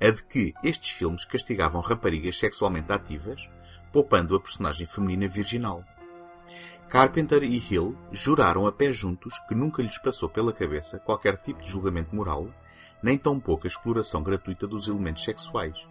A 0.01 0.09
de 0.09 0.23
que 0.23 0.53
estes 0.63 0.91
filmes 0.91 1.25
castigavam 1.25 1.81
raparigas 1.81 2.39
sexualmente 2.39 2.91
ativas, 2.91 3.49
poupando 3.91 4.35
a 4.35 4.39
personagem 4.39 4.87
feminina 4.87 5.27
virginal. 5.27 5.83
Carpenter 6.89 7.43
e 7.43 7.57
Hill 7.57 7.97
juraram 8.11 8.65
a 8.65 8.71
pé 8.71 8.91
juntos 8.91 9.37
que 9.47 9.53
nunca 9.53 9.83
lhes 9.83 9.97
passou 9.97 10.27
pela 10.29 10.53
cabeça 10.53 10.99
qualquer 10.99 11.37
tipo 11.37 11.61
de 11.61 11.69
julgamento 11.69 12.15
moral, 12.15 12.49
nem 13.03 13.17
tão 13.17 13.39
pouca 13.39 13.67
exploração 13.67 14.23
gratuita 14.23 14.67
dos 14.67 14.87
elementos 14.87 15.23
sexuais, 15.23 15.87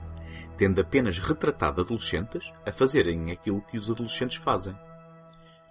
tendo 0.57 0.81
apenas 0.81 1.19
retratado 1.19 1.81
adolescentes 1.81 2.53
a 2.67 2.73
fazerem 2.73 3.31
aquilo 3.31 3.63
que 3.63 3.79
os 3.79 3.91
adolescentes 3.91 4.37
fazem. 4.37 4.77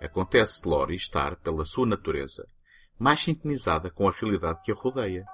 Acontece 0.02 0.62
Lori 0.66 0.96
estar, 0.96 1.36
pela 1.38 1.66
sua 1.66 1.86
natureza, 1.86 2.48
mais 3.00 3.22
sintonizada 3.22 3.90
com 3.90 4.08
a 4.08 4.12
realidade 4.12 4.62
que 4.62 4.72
a 4.72 4.76
rodeia, 4.76 5.26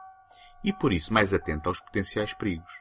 e 0.63 0.71
por 0.71 0.93
isso 0.93 1.11
mais 1.11 1.33
atenta 1.33 1.69
aos 1.69 1.79
potenciais 1.79 2.33
perigos. 2.33 2.71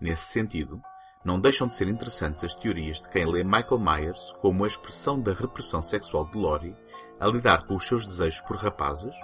Nesse 0.00 0.24
sentido, 0.24 0.80
não 1.24 1.40
deixam 1.40 1.66
de 1.66 1.74
ser 1.74 1.88
interessantes 1.88 2.44
as 2.44 2.54
teorias 2.54 3.00
de 3.00 3.08
quem 3.08 3.24
lê 3.24 3.42
Michael 3.42 3.78
Myers 3.78 4.32
como 4.42 4.64
a 4.64 4.68
expressão 4.68 5.18
da 5.18 5.32
repressão 5.32 5.82
sexual 5.82 6.26
de 6.26 6.36
Lori 6.36 6.76
a 7.18 7.26
lidar 7.26 7.66
com 7.66 7.74
os 7.74 7.86
seus 7.86 8.04
desejos 8.04 8.42
por 8.42 8.56
rapazes, 8.56 9.14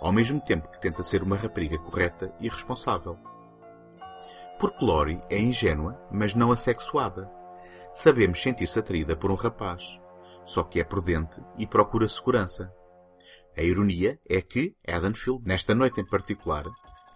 ao 0.00 0.12
mesmo 0.12 0.40
tempo 0.40 0.68
que 0.68 0.80
tenta 0.80 1.04
ser 1.04 1.22
uma 1.22 1.36
rapariga 1.36 1.78
correta 1.78 2.34
e 2.40 2.48
responsável. 2.48 3.16
Porque 4.58 4.84
Lori 4.84 5.22
é 5.30 5.38
ingênua, 5.38 6.00
mas 6.10 6.34
não 6.34 6.50
assexuada. 6.50 7.30
Sabemos 7.94 8.40
sentir-se 8.42 8.78
atraída 8.78 9.14
por 9.14 9.30
um 9.30 9.34
rapaz, 9.36 10.00
só 10.44 10.62
que 10.64 10.80
é 10.80 10.84
prudente 10.84 11.40
e 11.56 11.66
procura 11.66 12.08
segurança. 12.08 12.72
A 13.56 13.62
ironia 13.62 14.18
é 14.28 14.42
que 14.42 14.76
Edenfield, 14.86 15.42
nesta 15.46 15.74
noite 15.74 16.00
em 16.00 16.04
particular, 16.04 16.64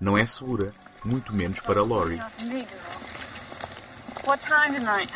não 0.00 0.16
é 0.16 0.26
segura, 0.26 0.73
muito 1.04 1.35
menos 1.35 1.61
para 1.61 1.82
Lori. 1.82 2.16
What 4.26 4.42
time 4.47 4.75
tonight? 4.78 5.12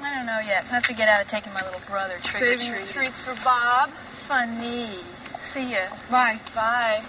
I 0.00 0.14
don't 0.14 0.26
know 0.26 0.40
yet. 0.40 0.64
I 0.70 0.76
have 0.76 0.86
to 0.88 0.94
get 0.94 1.08
out 1.08 1.20
of 1.22 1.28
taking 1.28 1.52
my 1.52 1.62
little 1.62 1.80
brother 1.88 2.18
trick 2.22 2.42
or 2.42 2.58
Saving 2.58 2.86
treats 2.86 3.24
for 3.24 3.34
Bob. 3.42 3.90
Funny. 4.28 5.00
See 5.44 5.72
ya. 5.72 5.88
Bye. 6.10 6.38
Bye. 6.54 7.02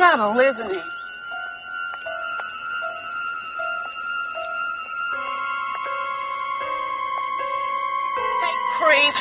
Subtle, 0.00 0.40
isn't 0.40 0.70
he? 0.70 0.80
Creep. 8.78 9.14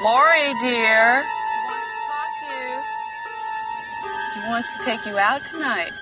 Lori, 0.00 0.54
dear. 0.62 1.22
He 1.22 1.68
wants 1.68 1.88
to 1.92 2.06
talk 2.08 2.30
to 2.40 2.46
you. 2.46 2.82
He 4.32 4.40
wants 4.48 4.76
to 4.78 4.82
take 4.82 5.04
you 5.04 5.18
out 5.18 5.44
tonight. 5.44 5.92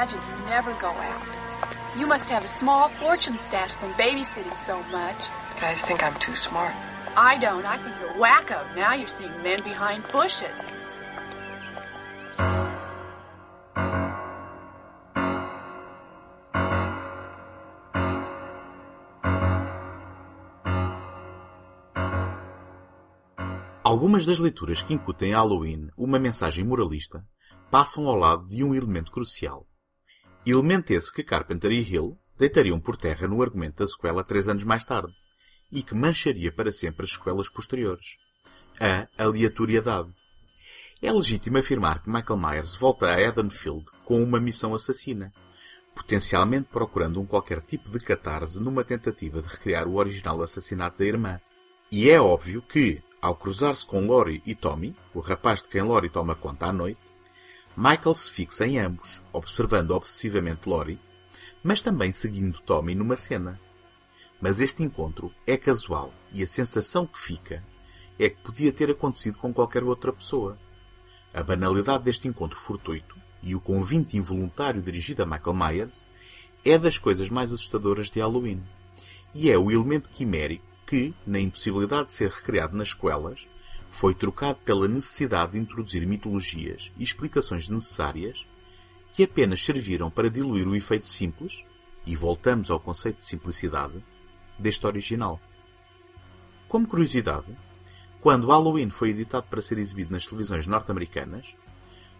Tragic 0.00 0.20
you 0.30 0.46
never 0.46 0.72
go 0.80 0.88
out. 0.88 1.28
You 1.98 2.06
must 2.06 2.30
have 2.30 2.44
a 2.44 2.48
small 2.48 2.88
fortune 2.88 3.36
stashed 3.36 3.76
from 3.76 3.92
babysitting 3.94 4.58
so 4.58 4.82
much. 4.84 5.28
You 5.54 5.60
guys 5.60 5.82
think 5.82 6.02
I'm 6.02 6.18
too 6.18 6.36
smart. 6.36 6.74
I 7.16 7.36
don't. 7.38 7.66
I 7.66 7.76
think 7.76 7.94
you're 8.00 8.16
wacko. 8.16 8.64
Now 8.74 8.94
you're 8.94 9.06
seeing 9.06 9.42
men 9.42 9.62
behind 9.62 10.04
bushes. 10.10 10.70
Algumas 23.84 24.24
das 24.24 24.38
leituras 24.38 24.80
que 24.82 24.94
incutem 24.94 25.34
a 25.34 25.38
Halloween 25.38 25.90
uma 25.96 26.18
mensagem 26.18 26.64
moralista 26.64 27.22
passam 27.70 28.06
ao 28.06 28.14
lado 28.14 28.46
de 28.46 28.64
um 28.64 28.74
elemento 28.74 29.10
crucial. 29.10 29.66
Elemento 30.46 30.90
esse 30.92 31.12
que 31.12 31.22
Carpenter 31.22 31.70
e 31.70 31.82
Hill 31.82 32.18
deitariam 32.38 32.80
por 32.80 32.96
terra 32.96 33.28
no 33.28 33.42
argumento 33.42 33.76
da 33.78 33.86
sequela 33.86 34.24
três 34.24 34.48
anos 34.48 34.64
mais 34.64 34.82
tarde, 34.84 35.12
e 35.70 35.82
que 35.82 35.94
mancharia 35.94 36.50
para 36.50 36.72
sempre 36.72 37.04
as 37.04 37.12
sequelas 37.12 37.48
posteriores. 37.48 38.16
A 38.80 39.06
aleatoriedade. 39.22 40.08
É 41.02 41.12
legítimo 41.12 41.58
afirmar 41.58 42.02
que 42.02 42.10
Michael 42.10 42.38
Myers 42.38 42.74
volta 42.74 43.06
a 43.06 43.20
Edenfield 43.20 43.84
com 44.04 44.22
uma 44.22 44.40
missão 44.40 44.74
assassina, 44.74 45.30
potencialmente 45.94 46.68
procurando 46.72 47.20
um 47.20 47.26
qualquer 47.26 47.60
tipo 47.60 47.90
de 47.90 48.00
catarse 48.00 48.58
numa 48.58 48.82
tentativa 48.82 49.42
de 49.42 49.48
recriar 49.48 49.86
o 49.86 49.96
original 49.96 50.42
assassinato 50.42 50.98
da 50.98 51.04
irmã. 51.04 51.40
E 51.92 52.08
é 52.08 52.18
óbvio 52.20 52.62
que, 52.62 53.02
ao 53.20 53.34
cruzar-se 53.34 53.84
com 53.84 54.06
Lori 54.06 54.42
e 54.46 54.54
Tommy, 54.54 54.96
o 55.14 55.20
rapaz 55.20 55.62
de 55.62 55.68
quem 55.68 55.82
Lori 55.82 56.08
toma 56.08 56.34
conta 56.34 56.66
à 56.66 56.72
noite, 56.72 57.00
Michael 57.76 58.14
se 58.14 58.30
fixa 58.30 58.66
em 58.66 58.78
ambos, 58.78 59.20
observando 59.32 59.92
obsessivamente 59.92 60.68
Lori, 60.68 60.98
mas 61.62 61.80
também 61.80 62.12
seguindo 62.12 62.60
Tommy 62.60 62.94
numa 62.94 63.16
cena. 63.16 63.58
Mas 64.40 64.60
este 64.60 64.82
encontro 64.82 65.32
é 65.46 65.56
casual 65.56 66.12
e 66.32 66.42
a 66.42 66.46
sensação 66.46 67.06
que 67.06 67.18
fica 67.18 67.62
é 68.18 68.28
que 68.28 68.40
podia 68.42 68.72
ter 68.72 68.90
acontecido 68.90 69.38
com 69.38 69.52
qualquer 69.52 69.84
outra 69.84 70.12
pessoa. 70.12 70.58
A 71.32 71.42
banalidade 71.42 72.04
deste 72.04 72.26
encontro 72.26 72.58
fortuito 72.58 73.16
e 73.42 73.54
o 73.54 73.60
convite 73.60 74.16
involuntário 74.16 74.82
dirigido 74.82 75.22
a 75.22 75.26
Michael 75.26 75.54
Myers 75.54 76.04
é 76.64 76.76
das 76.76 76.98
coisas 76.98 77.30
mais 77.30 77.52
assustadoras 77.52 78.10
de 78.10 78.20
Halloween. 78.20 78.62
E 79.34 79.50
é 79.50 79.56
o 79.56 79.70
elemento 79.70 80.08
quimérico 80.08 80.64
que, 80.86 81.14
na 81.26 81.38
impossibilidade 81.38 82.08
de 82.08 82.14
ser 82.14 82.30
recriado 82.30 82.76
nas 82.76 82.90
sequelas, 82.90 83.46
foi 83.90 84.14
trocado 84.14 84.58
pela 84.64 84.88
necessidade 84.88 85.52
de 85.52 85.58
introduzir 85.58 86.06
mitologias 86.06 86.90
e 86.96 87.04
explicações 87.04 87.68
necessárias 87.68 88.46
que 89.12 89.24
apenas 89.24 89.62
serviram 89.62 90.08
para 90.10 90.30
diluir 90.30 90.66
o 90.66 90.76
efeito 90.76 91.08
simples, 91.08 91.64
e 92.06 92.16
voltamos 92.16 92.70
ao 92.70 92.80
conceito 92.80 93.18
de 93.18 93.26
simplicidade, 93.26 94.02
deste 94.58 94.86
original. 94.86 95.40
Como 96.68 96.86
curiosidade, 96.86 97.54
Quando 98.20 98.48
Halloween 98.48 98.90
foi 98.90 99.10
editado 99.10 99.46
para 99.48 99.62
ser 99.62 99.78
exibido 99.78 100.12
nas 100.12 100.26
televisões 100.26 100.66
norte-americanas, 100.66 101.54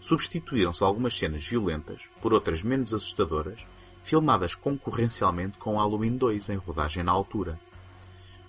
substituíram-se 0.01 0.83
algumas 0.83 1.15
cenas 1.15 1.47
violentas 1.47 2.01
por 2.23 2.33
outras 2.33 2.63
menos 2.63 2.95
assustadoras, 2.95 3.61
filmadas 4.03 4.55
concorrencialmente 4.55 5.59
com 5.59 5.77
Halloween 5.77 6.17
2 6.17 6.49
em 6.49 6.57
rodagem 6.57 7.05
na 7.05 7.13
altura. 7.13 7.61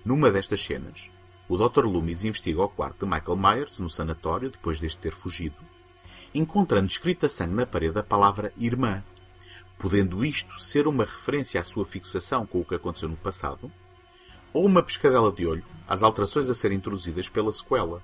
Numa 0.05 0.31
destas 0.31 0.61
cenas, 0.61 1.09
o 1.51 1.57
Dr. 1.57 1.83
Loomis 1.83 2.23
investiga 2.23 2.63
o 2.63 2.69
quarto 2.69 3.05
de 3.05 3.11
Michael 3.11 3.35
Myers 3.35 3.79
no 3.79 3.89
sanatório 3.89 4.49
depois 4.49 4.79
deste 4.79 5.01
ter 5.01 5.13
fugido, 5.13 5.57
encontrando 6.33 6.87
escrita 6.87 7.25
a 7.25 7.29
sangue 7.29 7.55
na 7.55 7.65
parede 7.65 7.99
a 7.99 8.03
palavra 8.03 8.53
irmã, 8.57 9.03
podendo 9.77 10.23
isto 10.23 10.57
ser 10.63 10.87
uma 10.87 11.03
referência 11.03 11.59
à 11.59 11.63
sua 11.65 11.83
fixação 11.83 12.45
com 12.45 12.61
o 12.61 12.63
que 12.63 12.75
aconteceu 12.75 13.09
no 13.09 13.17
passado, 13.17 13.69
ou 14.53 14.65
uma 14.65 14.81
pescadela 14.81 15.29
de 15.29 15.45
olho 15.45 15.65
às 15.85 16.03
alterações 16.03 16.49
a 16.49 16.55
serem 16.55 16.77
introduzidas 16.77 17.27
pela 17.27 17.51
sequela. 17.51 18.01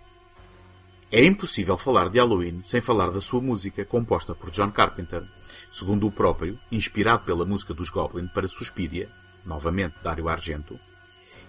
É 1.10 1.24
impossível 1.24 1.78
falar 1.78 2.10
de 2.10 2.20
Halloween 2.20 2.60
sem 2.66 2.82
falar 2.82 3.12
da 3.12 3.22
sua 3.22 3.40
música, 3.40 3.86
composta 3.86 4.36
por 4.36 4.52
John 4.52 4.72
Carpenter, 4.72 5.24
segundo 5.72 6.06
o 6.06 6.12
próprio, 6.12 6.60
inspirado 6.70 7.24
pela 7.24 7.46
música 7.46 7.74
dos 7.74 7.90
Goblin 7.90 8.28
para 8.28 8.50
Suspiria, 8.50 9.08
novamente 9.46 9.96
Dario 10.04 10.28
Argento, 10.28 10.78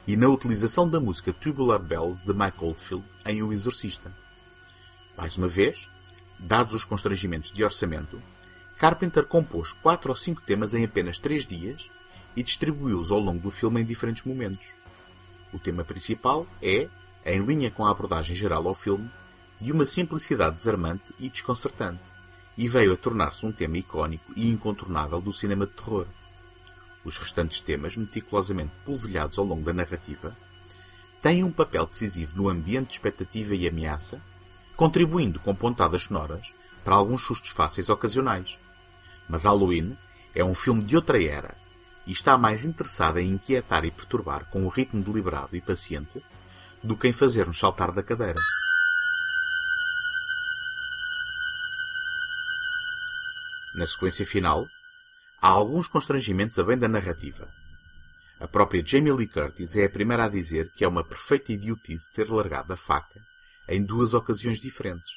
e 0.08 0.16
na 0.16 0.26
utilização 0.26 0.88
da 0.88 0.98
música 0.98 1.34
Tubular 1.34 1.78
Bells 1.78 2.24
de 2.24 2.32
Mike 2.32 2.64
Oldfield 2.64 3.04
em 3.26 3.42
O 3.42 3.52
Exorcista. 3.52 4.10
Mais 5.14 5.36
uma 5.36 5.46
vez, 5.46 5.86
dados 6.38 6.72
os 6.72 6.82
constrangimentos 6.82 7.50
de 7.50 7.62
orçamento, 7.62 8.18
Carpenter 8.78 9.26
compôs 9.26 9.74
quatro 9.74 10.08
ou 10.08 10.16
cinco 10.16 10.40
temas 10.40 10.72
em 10.72 10.82
apenas 10.82 11.18
três 11.18 11.44
dias 11.44 11.90
e 12.34 12.42
distribuiu-os 12.42 13.10
ao 13.10 13.20
longo 13.20 13.38
do 13.38 13.50
filme 13.50 13.82
em 13.82 13.84
diferentes 13.84 14.24
momentos. 14.24 14.66
O 15.52 15.58
tema 15.58 15.84
principal 15.84 16.46
é, 16.62 16.88
em 17.26 17.44
linha 17.44 17.70
com 17.70 17.84
a 17.84 17.90
abordagem 17.90 18.34
geral 18.34 18.66
ao 18.66 18.74
filme, 18.74 19.10
de 19.60 19.72
uma 19.72 19.84
simplicidade 19.84 20.56
desarmante 20.56 21.04
e 21.20 21.28
desconcertante, 21.28 22.00
e 22.56 22.66
veio 22.66 22.94
a 22.94 22.96
tornar-se 22.96 23.44
um 23.44 23.52
tema 23.52 23.76
icónico 23.76 24.32
e 24.34 24.48
incontornável 24.48 25.20
do 25.20 25.34
cinema 25.34 25.66
de 25.66 25.72
terror. 25.74 26.06
Os 27.04 27.18
restantes 27.18 27.60
temas, 27.60 27.96
meticulosamente 27.96 28.72
polvilhados 28.84 29.38
ao 29.38 29.44
longo 29.44 29.62
da 29.62 29.72
narrativa, 29.72 30.36
têm 31.22 31.42
um 31.42 31.52
papel 31.52 31.86
decisivo 31.86 32.36
no 32.36 32.48
ambiente 32.48 32.88
de 32.88 32.92
expectativa 32.94 33.54
e 33.54 33.66
ameaça, 33.66 34.20
contribuindo 34.76 35.40
com 35.40 35.54
pontadas 35.54 36.04
sonoras 36.04 36.52
para 36.84 36.94
alguns 36.94 37.22
sustos 37.22 37.50
fáceis 37.50 37.88
ocasionais. 37.88 38.58
Mas 39.28 39.44
Halloween 39.44 39.96
é 40.34 40.44
um 40.44 40.54
filme 40.54 40.82
de 40.82 40.96
outra 40.96 41.22
era 41.22 41.54
e 42.06 42.12
está 42.12 42.38
mais 42.38 42.64
interessado 42.64 43.18
em 43.18 43.32
inquietar 43.32 43.84
e 43.84 43.90
perturbar 43.90 44.46
com 44.46 44.62
um 44.62 44.68
ritmo 44.68 45.02
deliberado 45.02 45.54
e 45.56 45.60
paciente 45.60 46.22
do 46.82 46.96
que 46.96 47.08
em 47.08 47.12
fazer-nos 47.12 47.58
saltar 47.58 47.92
da 47.92 48.02
cadeira. 48.02 48.40
Na 53.74 53.86
sequência 53.86 54.26
final, 54.26 54.68
há 55.40 55.48
alguns 55.48 55.86
constrangimentos 55.86 56.58
a 56.58 56.64
bem 56.64 56.76
da 56.76 56.88
narrativa. 56.88 57.48
A 58.40 58.46
própria 58.46 58.84
Jamie 58.84 59.12
Lee 59.12 59.26
Curtis 59.26 59.76
é 59.76 59.84
a 59.84 59.90
primeira 59.90 60.24
a 60.24 60.28
dizer 60.28 60.70
que 60.72 60.84
é 60.84 60.88
uma 60.88 61.04
perfeita 61.04 61.52
idiotice 61.52 62.12
ter 62.12 62.28
largado 62.28 62.72
a 62.72 62.76
faca 62.76 63.20
em 63.68 63.82
duas 63.82 64.14
ocasiões 64.14 64.60
diferentes. 64.60 65.10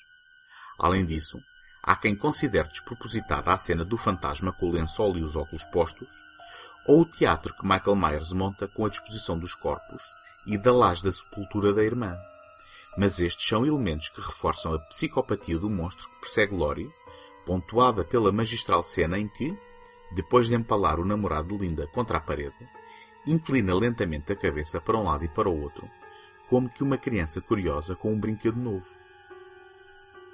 Além 0.77 1.05
disso, 1.05 1.39
há 1.83 1.95
quem 1.95 2.15
considere 2.15 2.69
despropositada 2.69 3.51
a 3.51 3.57
cena 3.57 3.85
do 3.85 3.97
fantasma 3.97 4.51
com 4.51 4.67
o 4.67 4.71
lençol 4.71 5.17
e 5.17 5.23
os 5.23 5.35
óculos 5.35 5.63
postos, 5.65 6.09
ou 6.87 7.01
o 7.01 7.05
teatro 7.05 7.53
que 7.53 7.63
Michael 7.63 7.95
Myers 7.95 8.33
monta 8.33 8.67
com 8.67 8.85
a 8.85 8.89
disposição 8.89 9.37
dos 9.37 9.53
corpos 9.53 10.01
e 10.47 10.57
da 10.57 10.73
laje 10.73 11.03
da 11.03 11.11
sepultura 11.11 11.73
da 11.73 11.83
irmã. 11.83 12.17
Mas 12.97 13.19
estes 13.19 13.47
são 13.47 13.65
elementos 13.65 14.09
que 14.09 14.19
reforçam 14.19 14.73
a 14.73 14.79
psicopatia 14.79 15.57
do 15.57 15.69
monstro 15.69 16.09
que 16.09 16.21
persegue 16.21 16.55
Lori, 16.55 16.89
pontuada 17.45 18.03
pela 18.03 18.31
magistral 18.31 18.83
cena 18.83 19.17
em 19.17 19.27
que, 19.29 19.55
depois 20.13 20.47
de 20.47 20.55
empalar 20.55 20.99
o 20.99 21.05
namorado 21.05 21.57
de 21.57 21.67
Linda 21.67 21.87
contra 21.87 22.17
a 22.17 22.21
parede, 22.21 22.67
inclina 23.25 23.75
lentamente 23.75 24.31
a 24.31 24.35
cabeça 24.35 24.81
para 24.81 24.97
um 24.97 25.03
lado 25.03 25.23
e 25.23 25.29
para 25.29 25.49
o 25.49 25.61
outro, 25.61 25.89
como 26.49 26.69
que 26.69 26.83
uma 26.83 26.97
criança 26.97 27.39
curiosa 27.39 27.95
com 27.95 28.13
um 28.13 28.19
brinquedo 28.19 28.57
novo. 28.57 28.87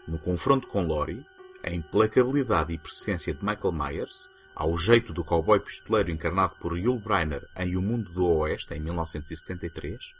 No 0.08 0.18
confronto 0.18 0.68
com 0.68 0.84
Lori, 0.84 1.26
a 1.64 1.72
implacabilidade 1.72 2.74
e 2.74 2.78
persistência 2.78 3.34
de 3.34 3.44
Michael 3.44 3.74
Myers, 3.74 4.30
ao 4.56 4.76
jeito 4.78 5.14
do 5.14 5.24
cowboy 5.24 5.60
pistoleiro 5.60 6.10
encarnado 6.10 6.56
por 6.60 6.78
Yul 6.78 7.00
Brynner 7.00 7.46
em 7.56 7.76
O 7.76 7.82
Mundo 7.82 8.12
do 8.12 8.26
Oeste, 8.26 8.74
em 8.74 8.80
1973, 8.80 10.14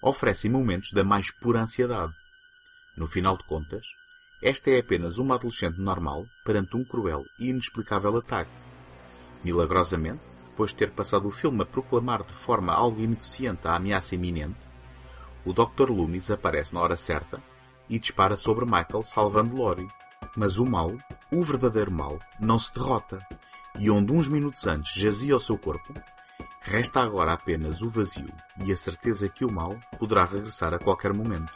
oferecem 0.00 0.50
momentos 0.50 0.92
da 0.92 1.04
mais 1.04 1.30
pura 1.30 1.60
ansiedade. 1.60 2.14
No 2.96 3.06
final 3.06 3.36
de 3.36 3.44
contas, 3.44 3.86
esta 4.42 4.70
é 4.70 4.78
apenas 4.78 5.18
uma 5.18 5.34
adolescente 5.34 5.78
normal 5.78 6.24
perante 6.44 6.76
um 6.76 6.84
cruel 6.84 7.26
e 7.38 7.50
inexplicável 7.50 8.16
ataque. 8.16 8.69
Milagrosamente, 9.42 10.20
depois 10.48 10.70
de 10.70 10.76
ter 10.76 10.90
passado 10.90 11.26
o 11.28 11.30
filme 11.30 11.62
a 11.62 11.66
proclamar 11.66 12.22
de 12.22 12.32
forma 12.32 12.72
algo 12.72 13.00
ineficiente 13.00 13.66
a 13.66 13.76
ameaça 13.76 14.14
iminente, 14.14 14.68
o 15.44 15.52
Dr. 15.52 15.90
Loomis 15.90 16.30
aparece 16.30 16.74
na 16.74 16.80
hora 16.80 16.96
certa 16.96 17.42
e 17.88 17.98
dispara 17.98 18.36
sobre 18.36 18.64
Michael, 18.64 19.02
salvando 19.04 19.56
Lori. 19.56 19.88
Mas 20.36 20.58
o 20.58 20.66
mal, 20.66 20.92
o 21.32 21.42
verdadeiro 21.42 21.90
mal, 21.90 22.18
não 22.38 22.58
se 22.58 22.72
derrota, 22.72 23.26
e 23.78 23.90
onde 23.90 24.12
uns 24.12 24.28
minutos 24.28 24.66
antes 24.66 24.94
jazia 24.94 25.36
o 25.36 25.40
seu 25.40 25.56
corpo, 25.56 25.94
resta 26.60 27.00
agora 27.00 27.32
apenas 27.32 27.82
o 27.82 27.88
vazio 27.88 28.32
e 28.64 28.70
a 28.70 28.76
certeza 28.76 29.28
que 29.28 29.44
o 29.44 29.50
mal 29.50 29.76
poderá 29.98 30.24
regressar 30.24 30.74
a 30.74 30.78
qualquer 30.78 31.12
momento. 31.12 31.52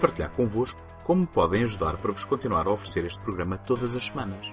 Partilhar 0.00 0.30
convosco 0.30 0.80
como 1.04 1.22
me 1.22 1.26
podem 1.26 1.62
ajudar 1.62 1.96
para 1.98 2.12
vos 2.12 2.24
continuar 2.24 2.66
a 2.66 2.70
oferecer 2.70 3.04
este 3.04 3.20
programa 3.20 3.58
todas 3.58 3.94
as 3.94 4.06
semanas. 4.06 4.52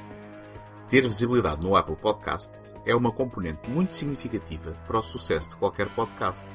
Ter 0.90 1.02
visibilidade 1.02 1.66
no 1.66 1.76
Apple 1.76 1.96
Podcasts 1.96 2.74
é 2.86 2.96
uma 2.96 3.12
componente 3.12 3.70
muito 3.70 3.94
significativa 3.94 4.72
para 4.88 5.00
o 5.00 5.04
sucesso 5.04 5.50
de 5.50 5.56
qualquer 5.58 5.90
podcast 5.90 6.46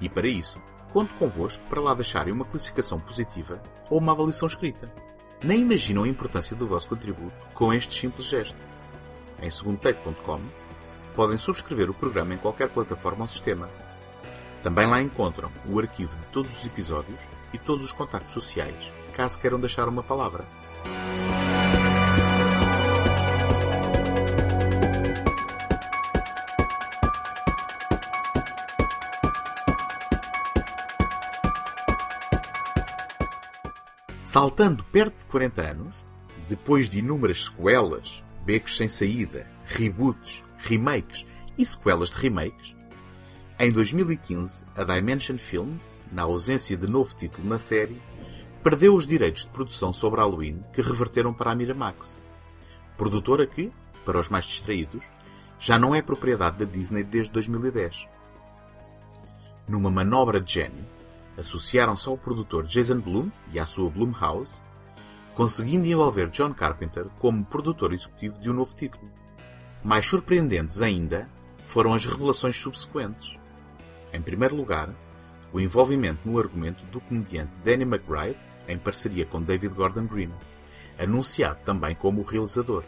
e 0.00 0.08
para 0.08 0.28
isso 0.28 0.60
conto 0.92 1.14
convosco 1.14 1.62
para 1.68 1.80
lá 1.80 1.94
deixarem 1.94 2.32
uma 2.32 2.44
classificação 2.44 3.00
positiva 3.00 3.62
ou 3.90 3.98
uma 3.98 4.12
avaliação 4.12 4.46
escrita. 4.46 4.92
Nem 5.42 5.60
imaginam 5.60 6.04
a 6.04 6.08
importância 6.08 6.54
do 6.54 6.66
vosso 6.66 6.88
contributo 6.88 7.34
com 7.54 7.72
este 7.72 7.94
simples 7.94 8.28
gesto. 8.28 8.58
Em 9.40 9.50
segundotake.com 9.50 10.40
podem 11.16 11.38
subscrever 11.38 11.90
o 11.90 11.94
programa 11.94 12.34
em 12.34 12.38
qualquer 12.38 12.68
plataforma 12.68 13.22
ou 13.22 13.28
sistema. 13.28 13.68
Também 14.62 14.86
lá 14.86 15.02
encontram 15.02 15.50
o 15.66 15.78
arquivo 15.78 16.16
de 16.16 16.26
todos 16.26 16.56
os 16.56 16.66
episódios 16.66 17.20
e 17.52 17.58
todos 17.58 17.84
os 17.84 17.92
contactos 17.92 18.32
sociais, 18.32 18.92
caso 19.12 19.38
queiram 19.38 19.60
deixar 19.60 19.88
uma 19.88 20.02
palavra. 20.02 20.44
Saltando 34.32 34.82
perto 34.84 35.18
de 35.18 35.26
40 35.26 35.62
anos, 35.62 36.06
depois 36.48 36.88
de 36.88 37.00
inúmeras 37.00 37.44
sequelas, 37.44 38.24
becos 38.46 38.78
sem 38.78 38.88
saída, 38.88 39.46
reboots, 39.66 40.42
remakes 40.56 41.26
e 41.58 41.66
sequelas 41.66 42.10
de 42.10 42.16
remakes, 42.16 42.74
em 43.64 43.70
2015, 43.70 44.64
a 44.74 44.82
Dimension 44.82 45.38
Films, 45.38 45.96
na 46.10 46.22
ausência 46.22 46.76
de 46.76 46.90
novo 46.90 47.14
título 47.14 47.48
na 47.48 47.60
série, 47.60 48.02
perdeu 48.60 48.92
os 48.92 49.06
direitos 49.06 49.44
de 49.44 49.50
produção 49.50 49.92
sobre 49.92 50.18
Halloween 50.18 50.64
que 50.72 50.82
reverteram 50.82 51.32
para 51.32 51.52
a 51.52 51.54
Miramax. 51.54 52.20
Produtora 52.96 53.46
que, 53.46 53.70
para 54.04 54.18
os 54.18 54.28
mais 54.28 54.46
distraídos, 54.46 55.08
já 55.60 55.78
não 55.78 55.94
é 55.94 56.02
propriedade 56.02 56.58
da 56.58 56.64
Disney 56.64 57.04
desde 57.04 57.30
2010. 57.30 58.08
Numa 59.68 59.92
manobra 59.92 60.40
de 60.40 60.54
gênio, 60.54 60.84
associaram-se 61.38 62.08
ao 62.08 62.18
produtor 62.18 62.66
Jason 62.66 62.98
Blum 62.98 63.30
e 63.52 63.60
à 63.60 63.66
sua 63.66 63.88
Blumhouse, 63.88 64.60
conseguindo 65.36 65.86
envolver 65.86 66.30
John 66.30 66.52
Carpenter 66.52 67.06
como 67.20 67.44
produtor 67.44 67.92
executivo 67.92 68.40
de 68.40 68.50
um 68.50 68.54
novo 68.54 68.74
título. 68.74 69.08
Mais 69.84 70.04
surpreendentes 70.04 70.82
ainda 70.82 71.30
foram 71.64 71.94
as 71.94 72.04
revelações 72.04 72.56
subsequentes. 72.60 73.40
Em 74.12 74.20
primeiro 74.20 74.54
lugar, 74.54 74.90
o 75.52 75.60
envolvimento 75.60 76.28
no 76.28 76.38
argumento 76.38 76.84
do 76.86 77.00
comediante 77.00 77.56
Danny 77.64 77.84
McBride, 77.84 78.38
em 78.68 78.78
parceria 78.78 79.26
com 79.26 79.42
David 79.42 79.74
Gordon 79.74 80.06
Green, 80.06 80.30
anunciado 80.98 81.60
também 81.64 81.94
como 81.94 82.20
o 82.20 82.24
realizador. 82.24 82.84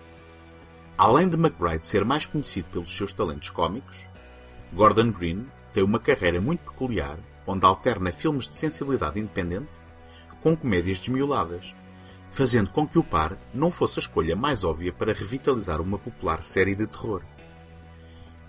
Além 0.97 1.29
de 1.29 1.37
McBride 1.37 1.87
ser 1.87 2.05
mais 2.05 2.25
conhecido 2.25 2.69
pelos 2.71 2.97
seus 2.97 3.13
talentos 3.13 3.51
cómicos, 3.51 4.07
Gordon 4.73 5.11
Green 5.11 5.47
tem 5.73 5.83
uma 5.83 5.99
carreira 5.99 6.41
muito 6.41 6.61
peculiar, 6.71 7.19
onde 7.47 7.67
alterna 7.67 8.13
filmes 8.13 8.47
de 8.47 8.55
sensibilidade 8.55 9.19
independente 9.19 9.83
com 10.43 10.57
comédias 10.57 10.99
desmioladas, 10.99 11.75
fazendo 12.31 12.71
com 12.71 12.87
que 12.87 12.99
o 12.99 13.03
par 13.03 13.37
não 13.53 13.71
fosse 13.71 13.99
a 13.99 14.03
escolha 14.03 14.37
mais 14.37 14.63
óbvia 14.63 14.93
para 14.93 15.13
revitalizar 15.13 15.81
uma 15.81 15.99
popular 15.99 16.43
série 16.43 16.75
de 16.75 16.87
terror. 16.87 17.23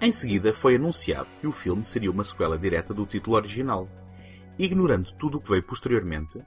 Em 0.06 0.12
seguida 0.12 0.54
foi 0.54 0.76
anunciado 0.76 1.32
que 1.42 1.48
o 1.48 1.52
filme 1.52 1.84
seria 1.84 2.12
uma 2.12 2.24
sequela 2.24 2.60
direta 2.60 2.94
do 2.94 3.08
título 3.08 3.38
original, 3.38 3.90
ignorando 4.56 5.12
tudo 5.14 5.40
o 5.40 5.42
que 5.42 5.50
veio 5.50 5.64
posteriormente, 5.64 6.40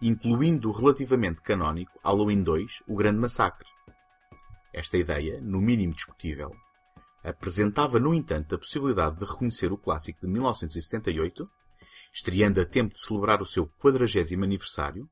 incluindo 0.00 0.70
o 0.70 0.72
relativamente 0.72 1.42
canónico 1.42 2.00
Halloween 2.02 2.42
2, 2.42 2.84
O 2.88 2.96
Grande 2.96 3.18
Massacre. 3.18 3.68
Esta 4.72 4.96
ideia, 4.96 5.42
no 5.42 5.60
mínimo 5.60 5.92
discutível, 5.92 6.56
apresentava, 7.22 8.00
no 8.00 8.14
entanto, 8.14 8.54
a 8.54 8.58
possibilidade 8.58 9.18
de 9.18 9.26
reconhecer 9.26 9.70
o 9.70 9.76
clássico 9.76 10.22
de 10.22 10.32
1978, 10.32 11.46
estreando 12.14 12.62
a 12.62 12.64
tempo 12.64 12.94
de 12.94 13.00
celebrar 13.02 13.42
o 13.42 13.46
seu 13.46 13.66
40 13.78 14.32
aniversário, 14.42 15.06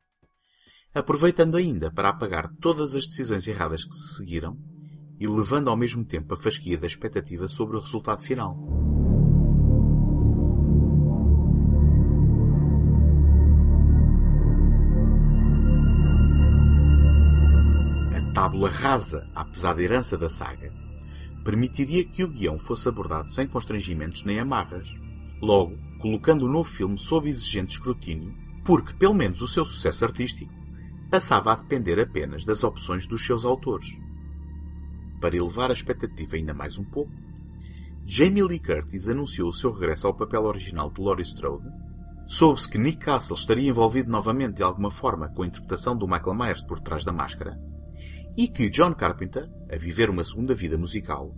aproveitando 0.95 1.59
ainda 1.59 1.93
para 1.93 2.09
apagar 2.09 2.51
todas 2.63 2.95
as 2.95 3.07
decisões 3.07 3.47
erradas 3.47 3.85
que 3.85 3.95
se 3.95 4.17
seguiram 4.17 4.80
e 5.21 5.27
levando 5.27 5.69
ao 5.69 5.77
mesmo 5.77 6.03
tempo 6.03 6.33
a 6.33 6.37
fasquia 6.37 6.79
da 6.79 6.87
expectativa 6.87 7.47
sobre 7.47 7.77
o 7.77 7.81
resultado 7.81 8.23
final. 8.23 8.57
A 18.17 18.33
tábula 18.33 18.71
rasa 18.71 19.29
à 19.35 19.45
pesada 19.45 19.83
herança 19.83 20.17
da 20.17 20.31
saga 20.31 20.73
permitiria 21.45 22.05
que 22.05 22.25
o 22.25 22.29
guião 22.29 22.59
fosse 22.59 22.89
abordado 22.89 23.31
sem 23.31 23.47
constrangimentos 23.47 24.25
nem 24.25 24.39
amarras, 24.41 24.89
logo 25.43 25.77
colocando 25.99 26.47
o 26.47 26.49
novo 26.49 26.69
filme 26.69 26.99
sob 26.99 27.29
exigente 27.29 27.73
escrutínio, 27.73 28.35
porque, 28.65 28.95
pelo 28.95 29.15
menos, 29.15 29.43
o 29.43 29.49
seu 29.49 29.65
sucesso 29.65 30.05
artístico 30.05 30.53
passava 31.11 31.53
a 31.53 31.57
depender 31.57 32.01
apenas 32.01 32.45
das 32.45 32.65
opções 32.65 33.07
dos 33.07 33.25
seus 33.25 33.45
autores. 33.45 33.99
Para 35.21 35.37
elevar 35.37 35.71
a 35.71 35.75
expectativa 35.75 36.37
ainda 36.37 36.55
mais 36.55 36.79
um 36.79 36.85
pouco, 36.85 37.13
Jamie 38.07 38.43
Lee 38.43 38.59
Curtis 38.59 39.07
anunciou 39.07 39.51
o 39.51 39.55
seu 39.55 39.71
regresso 39.71 40.07
ao 40.07 40.15
papel 40.15 40.45
original 40.45 40.91
de 40.91 41.01
Laurie 41.01 41.23
Strode, 41.25 41.69
soube-se 42.27 42.69
que 42.69 42.79
Nick 42.79 43.05
Castle 43.05 43.37
estaria 43.37 43.69
envolvido 43.69 44.11
novamente 44.11 44.57
de 44.57 44.63
alguma 44.63 44.91
forma 44.91 45.29
com 45.29 45.43
a 45.43 45.47
interpretação 45.47 45.97
do 45.97 46.09
Michael 46.09 46.35
Myers 46.35 46.63
por 46.63 46.81
trás 46.81 47.05
da 47.05 47.13
máscara, 47.13 47.61
e 48.37 48.49
que 48.49 48.71
John 48.71 48.95
Carpenter, 48.95 49.47
a 49.71 49.77
viver 49.77 50.09
uma 50.09 50.25
segunda 50.25 50.55
vida 50.55 50.79
musical, 50.79 51.35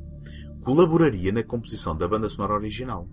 colaboraria 0.63 1.33
na 1.33 1.43
composição 1.43 1.97
da 1.97 2.07
banda 2.07 2.29
sonora 2.29 2.55
original. 2.55 3.09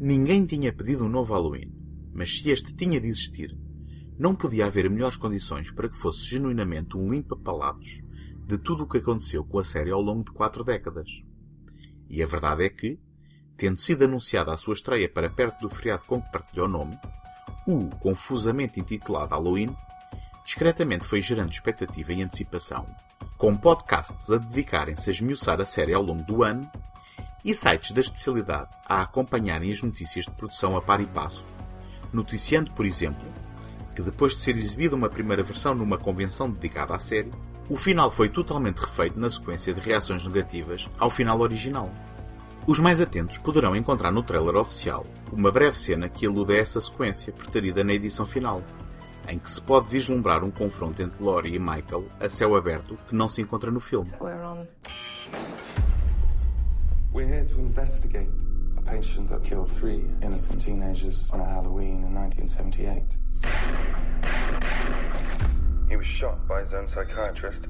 Ninguém 0.00 0.44
tinha 0.44 0.72
pedido 0.72 1.04
um 1.04 1.08
novo 1.08 1.32
Halloween, 1.32 1.72
mas 2.12 2.36
se 2.36 2.50
este 2.50 2.74
tinha 2.74 3.00
de 3.00 3.06
existir, 3.06 3.56
não 4.18 4.34
podia 4.34 4.66
haver 4.66 4.90
melhores 4.90 5.16
condições 5.16 5.70
para 5.70 5.88
que 5.88 5.96
fosse 5.96 6.24
genuinamente 6.24 6.96
um 6.96 7.08
limpa-palatos 7.08 8.02
de 8.46 8.58
tudo 8.58 8.84
o 8.84 8.88
que 8.88 8.98
aconteceu 8.98 9.44
com 9.44 9.58
a 9.58 9.64
série 9.64 9.90
ao 9.90 10.00
longo 10.00 10.22
de 10.22 10.30
quatro 10.30 10.62
décadas. 10.62 11.20
E 12.08 12.22
a 12.22 12.26
verdade 12.26 12.64
é 12.64 12.68
que, 12.68 12.96
tendo 13.56 13.80
sido 13.80 14.04
anunciada 14.04 14.54
a 14.54 14.56
sua 14.56 14.74
estreia 14.74 15.08
para 15.08 15.28
perto 15.28 15.62
do 15.62 15.68
feriado 15.68 16.04
com 16.06 16.22
que 16.22 16.30
partilhou 16.30 16.66
o 16.66 16.70
nome, 16.70 16.96
o 17.66 17.88
confusamente 17.96 18.78
intitulado 18.78 19.34
Halloween, 19.34 19.76
discretamente 20.44 21.04
foi 21.04 21.20
gerando 21.20 21.50
expectativa 21.50 22.12
e 22.12 22.22
antecipação, 22.22 22.86
com 23.36 23.56
podcasts 23.56 24.30
a 24.30 24.38
dedicarem-se 24.38 25.10
a 25.10 25.12
esmiuçar 25.12 25.60
a 25.60 25.66
série 25.66 25.92
ao 25.92 26.02
longo 26.02 26.22
do 26.22 26.44
ano 26.44 26.70
e 27.44 27.52
sites 27.52 27.90
da 27.90 28.00
especialidade 28.00 28.70
a 28.86 29.02
acompanharem 29.02 29.72
as 29.72 29.82
notícias 29.82 30.26
de 30.26 30.30
produção 30.30 30.76
a 30.76 30.82
par 30.82 31.00
e 31.00 31.06
passo, 31.06 31.44
noticiando, 32.12 32.70
por 32.70 32.86
exemplo, 32.86 33.26
que 33.96 34.02
depois 34.02 34.36
de 34.36 34.42
ser 34.42 34.56
exibida 34.56 34.94
uma 34.94 35.08
primeira 35.08 35.42
versão 35.42 35.74
numa 35.74 35.98
convenção 35.98 36.48
dedicada 36.48 36.94
à 36.94 36.98
série, 37.00 37.32
o 37.68 37.76
final 37.76 38.10
foi 38.10 38.28
totalmente 38.28 38.78
refeito 38.78 39.18
na 39.18 39.28
sequência 39.28 39.74
de 39.74 39.80
reações 39.80 40.24
negativas 40.24 40.88
ao 40.98 41.10
final 41.10 41.40
original. 41.40 41.90
Os 42.66 42.78
mais 42.78 43.00
atentos 43.00 43.38
poderão 43.38 43.74
encontrar 43.74 44.12
no 44.12 44.22
trailer 44.22 44.56
oficial 44.56 45.06
uma 45.32 45.50
breve 45.50 45.76
cena 45.78 46.08
que 46.08 46.26
alude 46.26 46.52
a 46.54 46.58
essa 46.58 46.80
sequência 46.80 47.32
preterida 47.32 47.82
na 47.82 47.92
edição 47.92 48.24
final, 48.26 48.62
em 49.28 49.38
que 49.38 49.50
se 49.50 49.60
pode 49.60 49.88
vislumbrar 49.88 50.44
um 50.44 50.50
confronto 50.50 51.02
entre 51.02 51.22
Laurie 51.22 51.56
e 51.56 51.58
Michael 51.58 52.04
a 52.20 52.28
céu 52.28 52.54
aberto 52.54 52.98
que 53.08 53.14
não 53.14 53.28
se 53.28 53.42
encontra 53.42 53.70
no 53.70 53.80
filme. 53.80 54.12
We're 54.20 54.44
on. 54.44 54.66
We're 57.12 57.28
here 57.28 57.44
to 57.46 57.60
investigate 57.60 58.30
a 58.76 58.82
patient 58.82 59.28
that 59.30 59.42
killed 59.42 59.70
three 59.78 60.04
innocent 60.22 60.60
teenagers 60.60 61.30
on 61.32 61.40
a 61.40 61.44
Halloween 61.44 62.04
in 62.04 62.14
1978. 62.14 63.26
He 65.88 65.96
was 65.96 66.06
shot 66.06 66.48
by 66.48 66.60
his 66.60 66.72
own 66.74 66.88
psychiatrist 66.88 67.66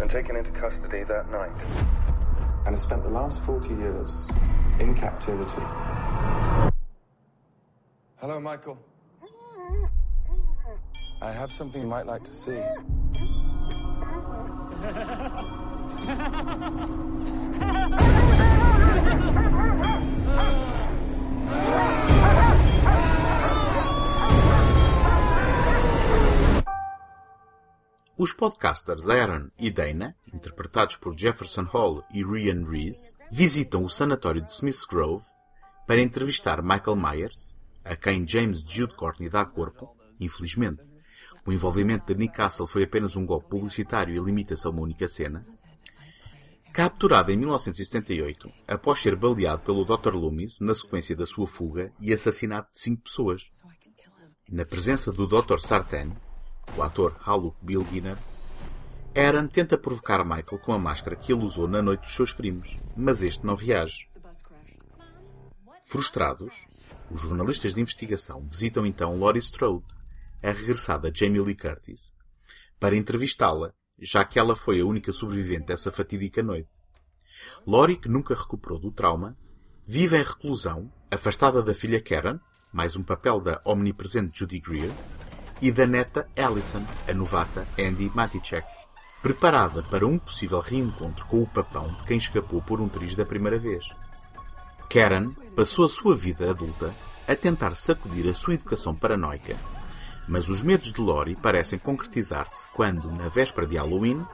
and 0.00 0.10
taken 0.10 0.36
into 0.36 0.50
custody 0.50 1.04
that 1.04 1.30
night. 1.30 1.52
And 2.66 2.74
has 2.74 2.82
spent 2.82 3.02
the 3.04 3.10
last 3.10 3.38
40 3.40 3.68
years 3.68 4.28
in 4.80 4.94
captivity. 4.94 5.62
Hello, 8.16 8.40
Michael. 8.40 8.78
I 11.22 11.32
have 11.32 11.52
something 11.52 11.82
you 11.82 11.88
might 11.88 12.06
like 12.06 12.24
to 12.24 12.32
see. 12.32 12.60
Os 28.22 28.34
podcasters 28.34 29.08
Aaron 29.08 29.48
e 29.58 29.70
Dana, 29.70 30.14
interpretados 30.30 30.94
por 30.94 31.18
Jefferson 31.18 31.62
Hall 31.62 32.04
e 32.12 32.22
Ryan 32.22 32.68
Reese, 32.68 33.16
visitam 33.32 33.82
o 33.82 33.88
sanatório 33.88 34.42
de 34.42 34.52
Smith's 34.52 34.84
Grove 34.84 35.24
para 35.86 36.02
entrevistar 36.02 36.60
Michael 36.60 36.96
Myers, 36.96 37.56
a 37.82 37.96
quem 37.96 38.28
James 38.28 38.60
Jude 38.60 38.94
Courtney 38.94 39.30
dá 39.30 39.42
corpo, 39.46 39.96
infelizmente. 40.20 40.82
O 41.46 41.50
envolvimento 41.50 42.12
de 42.12 42.14
Nick 42.14 42.34
Castle 42.34 42.66
foi 42.66 42.82
apenas 42.82 43.16
um 43.16 43.24
golpe 43.24 43.48
publicitário 43.48 44.14
e 44.14 44.22
limita-se 44.22 44.66
a 44.66 44.70
uma 44.70 44.82
única 44.82 45.08
cena. 45.08 45.46
Capturado 46.74 47.32
em 47.32 47.38
1978, 47.38 48.52
após 48.68 49.00
ser 49.00 49.16
baleado 49.16 49.62
pelo 49.62 49.82
Dr. 49.82 50.14
Loomis 50.14 50.60
na 50.60 50.74
sequência 50.74 51.16
da 51.16 51.24
sua 51.24 51.46
fuga 51.46 51.90
e 51.98 52.12
assassinato 52.12 52.70
de 52.70 52.80
cinco 52.80 53.04
pessoas. 53.04 53.50
Na 54.46 54.66
presença 54.66 55.10
do 55.10 55.26
Dr. 55.26 55.58
Sartain, 55.60 56.14
o 56.76 56.82
ator 56.82 57.16
Haluk 57.24 57.56
Bilginer, 57.62 58.16
Aaron 59.14 59.48
tenta 59.48 59.76
provocar 59.76 60.24
Michael 60.24 60.60
com 60.62 60.72
a 60.72 60.78
máscara 60.78 61.16
que 61.16 61.32
ele 61.32 61.44
usou 61.44 61.66
na 61.66 61.82
noite 61.82 62.02
dos 62.02 62.14
seus 62.14 62.32
crimes, 62.32 62.76
mas 62.96 63.22
este 63.22 63.44
não 63.44 63.56
reage. 63.56 64.08
Frustrados, 65.86 66.54
os 67.10 67.20
jornalistas 67.20 67.74
de 67.74 67.80
investigação 67.80 68.46
visitam 68.48 68.86
então 68.86 69.18
Laurie 69.18 69.40
Strode, 69.40 69.84
a 70.42 70.52
regressada 70.52 71.10
Jamie 71.12 71.40
Lee 71.40 71.56
Curtis, 71.56 72.12
para 72.78 72.94
entrevistá-la, 72.94 73.72
já 74.00 74.24
que 74.24 74.38
ela 74.38 74.54
foi 74.54 74.80
a 74.80 74.86
única 74.86 75.12
sobrevivente 75.12 75.66
dessa 75.66 75.90
fatídica 75.90 76.42
noite. 76.42 76.70
Laurie, 77.66 77.98
que 77.98 78.08
nunca 78.08 78.34
recuperou 78.34 78.78
do 78.78 78.92
trauma, 78.92 79.36
vive 79.84 80.16
em 80.16 80.22
reclusão, 80.22 80.90
afastada 81.10 81.62
da 81.62 81.74
filha 81.74 82.00
Karen, 82.00 82.38
mais 82.72 82.94
um 82.94 83.02
papel 83.02 83.40
da 83.40 83.60
omnipresente 83.64 84.38
Judy 84.38 84.60
Greer, 84.60 84.92
e 85.60 85.70
da 85.70 85.86
neta 85.86 86.28
Allison, 86.36 86.82
a 87.08 87.12
novata 87.12 87.66
Andy 87.78 88.10
Matichek, 88.14 88.66
preparada 89.22 89.82
para 89.82 90.06
um 90.06 90.18
possível 90.18 90.60
reencontro 90.60 91.26
com 91.26 91.42
o 91.42 91.46
papão 91.46 91.88
de 91.88 92.04
quem 92.04 92.16
escapou 92.16 92.62
por 92.62 92.80
um 92.80 92.88
triz 92.88 93.14
da 93.14 93.26
primeira 93.26 93.58
vez. 93.58 93.94
Karen 94.88 95.32
passou 95.54 95.84
a 95.84 95.88
sua 95.88 96.16
vida 96.16 96.50
adulta 96.50 96.92
a 97.28 97.36
tentar 97.36 97.74
sacudir 97.74 98.28
a 98.28 98.34
sua 98.34 98.54
educação 98.54 98.94
paranoica, 98.94 99.56
mas 100.26 100.48
os 100.48 100.62
medos 100.62 100.92
de 100.92 101.00
Lori 101.00 101.36
parecem 101.36 101.78
concretizar-se 101.78 102.66
quando, 102.72 103.10
na 103.12 103.28
véspera 103.28 103.66
de 103.66 103.76
Halloween, 103.76 104.26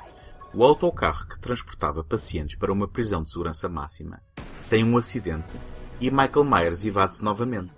o 0.55 0.65
autocarro 0.65 1.27
que 1.27 1.39
transportava 1.39 2.05
pacientes 2.05 2.57
para 2.57 2.73
uma 2.73 2.89
prisão 2.89 3.23
de 3.23 3.31
segurança 3.31 3.69
máxima 3.69 4.23
tem 4.71 4.85
um 4.85 4.97
acidente 4.97 5.59
e 6.01 6.11
Michael 6.11 6.45
Myers 6.45 6.85
evade-se 6.85 7.23
novamente. 7.23 7.73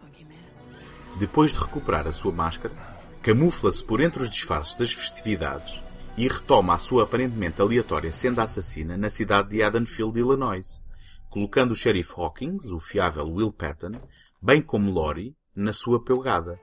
Depois 1.18 1.52
de 1.52 1.58
recuperar 1.58 2.06
a 2.06 2.12
sua 2.12 2.32
máscara, 2.32 2.74
camufla-se 3.28 3.84
por 3.84 4.00
entre 4.00 4.22
os 4.22 4.30
disfarces 4.30 4.74
das 4.74 4.90
festividades 4.90 5.82
e 6.16 6.26
retoma 6.26 6.74
a 6.74 6.78
sua 6.78 7.02
aparentemente 7.02 7.60
aleatória 7.60 8.10
senda 8.10 8.42
assassina 8.42 8.96
na 8.96 9.10
cidade 9.10 9.50
de 9.50 9.62
Haddonfield, 9.62 10.18
Illinois, 10.18 10.80
colocando 11.28 11.72
o 11.72 11.76
xerife 11.76 12.14
Hawkins, 12.16 12.64
o 12.70 12.80
fiável 12.80 13.30
Will 13.30 13.52
Patton, 13.52 14.00
bem 14.40 14.62
como 14.62 14.90
Laurie, 14.90 15.36
na 15.54 15.74
sua 15.74 16.02
pelgada. 16.02 16.58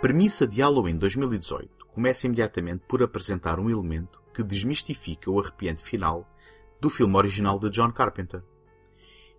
premissa 0.00 0.46
de 0.46 0.60
Halloween 0.60 0.96
2018 0.96 1.86
começa 1.86 2.26
imediatamente 2.26 2.84
por 2.86 3.02
apresentar 3.02 3.58
um 3.58 3.68
elemento 3.68 4.22
que 4.38 4.44
desmistifica 4.44 5.28
o 5.28 5.40
arrepiante 5.40 5.82
final 5.82 6.24
do 6.80 6.88
filme 6.88 7.16
original 7.16 7.58
de 7.58 7.70
John 7.70 7.90
Carpenter. 7.90 8.40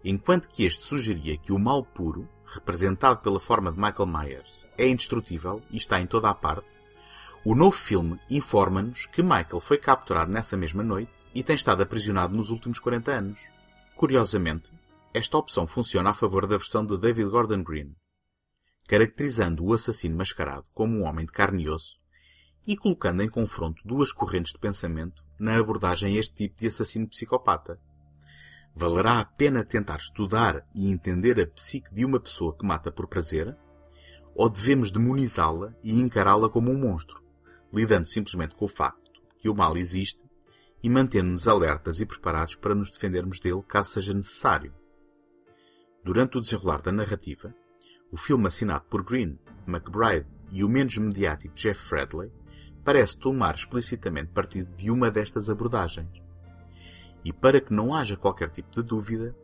Enquanto 0.04 0.50
que 0.50 0.66
este 0.66 0.84
sugeria 0.84 1.38
que 1.38 1.54
o 1.54 1.58
mal 1.58 1.86
puro, 1.86 2.28
representado 2.46 3.22
pela 3.22 3.40
forma 3.40 3.72
de 3.72 3.80
Michael 3.80 4.06
Myers, 4.06 4.68
é 4.78 4.90
indestrutível 4.90 5.62
e 5.72 5.78
está 5.78 6.02
em 6.02 6.06
toda 6.06 6.30
a 6.30 6.34
parte, 6.34 6.68
o 7.46 7.56
novo 7.56 7.78
filme 7.78 8.20
informa-nos 8.30 9.06
que 9.06 9.24
Michael 9.24 9.62
foi 9.62 9.78
capturado 9.78 10.34
nessa 10.34 10.58
mesma 10.58 10.84
noite 10.84 11.14
e 11.34 11.44
tem 11.44 11.56
estado 11.56 11.82
aprisionado 11.82 12.36
nos 12.36 12.50
últimos 12.50 12.78
40 12.78 13.10
anos. 13.10 13.40
Curiosamente, 13.96 14.70
esta 15.14 15.38
opção 15.38 15.66
funciona 15.66 16.10
a 16.10 16.14
favor 16.14 16.46
da 16.46 16.58
versão 16.58 16.86
de 16.86 16.98
David 16.98 17.30
Gordon 17.30 17.64
Green, 17.64 17.96
caracterizando 18.86 19.64
o 19.64 19.74
assassino 19.74 20.18
mascarado 20.18 20.66
como 20.74 20.98
um 20.98 21.04
homem 21.06 21.26
de 21.26 21.32
carne 21.32 21.64
e 21.64 21.70
osso 21.70 21.99
e 22.70 22.78
colocando 22.78 23.24
em 23.24 23.28
confronto 23.28 23.82
duas 23.84 24.14
correntes 24.14 24.54
de 24.54 24.60
pensamento 24.60 25.24
na 25.40 25.58
abordagem 25.58 26.16
a 26.16 26.20
este 26.20 26.36
tipo 26.36 26.56
de 26.56 26.68
assassino 26.68 27.08
psicopata. 27.08 27.80
Valerá 28.76 29.20
a 29.20 29.26
pena 29.26 29.66
tentar 29.66 29.96
estudar 29.96 30.64
e 30.76 30.88
entender 30.88 31.42
a 31.42 31.48
psique 31.48 31.92
de 31.92 32.06
uma 32.06 32.20
pessoa 32.20 32.56
que 32.56 32.64
mata 32.64 32.92
por 32.92 33.08
prazer? 33.08 33.58
Ou 34.36 34.48
devemos 34.48 34.92
demonizá-la 34.92 35.74
e 35.84 36.00
encará-la 36.00 36.48
como 36.48 36.70
um 36.70 36.78
monstro, 36.78 37.24
lidando 37.74 38.08
simplesmente 38.08 38.54
com 38.54 38.66
o 38.66 38.70
facto 38.70 39.20
que 39.40 39.50
o 39.50 39.56
mal 39.56 39.76
existe 39.76 40.24
e 40.84 40.92
mantendo-nos 40.92 41.48
alertas 41.48 42.00
e 42.00 42.06
preparados 42.06 42.54
para 42.54 42.76
nos 42.76 42.92
defendermos 42.92 43.40
dele 43.40 43.64
caso 43.68 43.94
seja 43.94 44.14
necessário? 44.14 44.72
Durante 46.04 46.38
o 46.38 46.40
desenrolar 46.40 46.84
da 46.84 46.92
narrativa, 46.92 47.52
o 48.12 48.18
filme 48.18 48.46
assinado 48.46 48.86
por 48.86 49.02
Green, 49.02 49.40
McBride 49.66 50.28
e 50.52 50.64
o 50.64 50.70
menos 50.70 50.96
mediático 51.00 51.56
Jeff 51.56 51.82
Fredley 51.82 52.32
parece 52.84 53.18
tomar 53.18 53.56
explicitamente 53.56 54.32
partido 54.32 54.76
de 54.76 54.90
uma 54.90 55.12
destas 55.12 55.50
abordagens. 55.50 56.22
E 57.24 57.34
para 57.34 57.60
que 57.60 57.74
não 57.74 57.94
haja 57.94 58.16
qualquer 58.16 58.50
tipo 58.50 58.72
de 58.72 58.82
dúvida, 58.82 59.36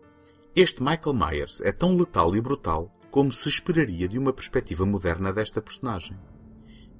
este 0.55 0.81
Michael 0.81 1.13
Myers 1.13 1.61
é 1.61 1.71
tão 1.71 1.95
letal 1.95 2.35
e 2.35 2.41
brutal 2.41 2.91
como 3.11 3.31
se 3.31 3.49
esperaria 3.49 4.07
de 4.07 4.17
uma 4.17 4.33
perspectiva 4.33 4.85
moderna 4.85 5.31
desta 5.31 5.61
personagem. 5.61 6.17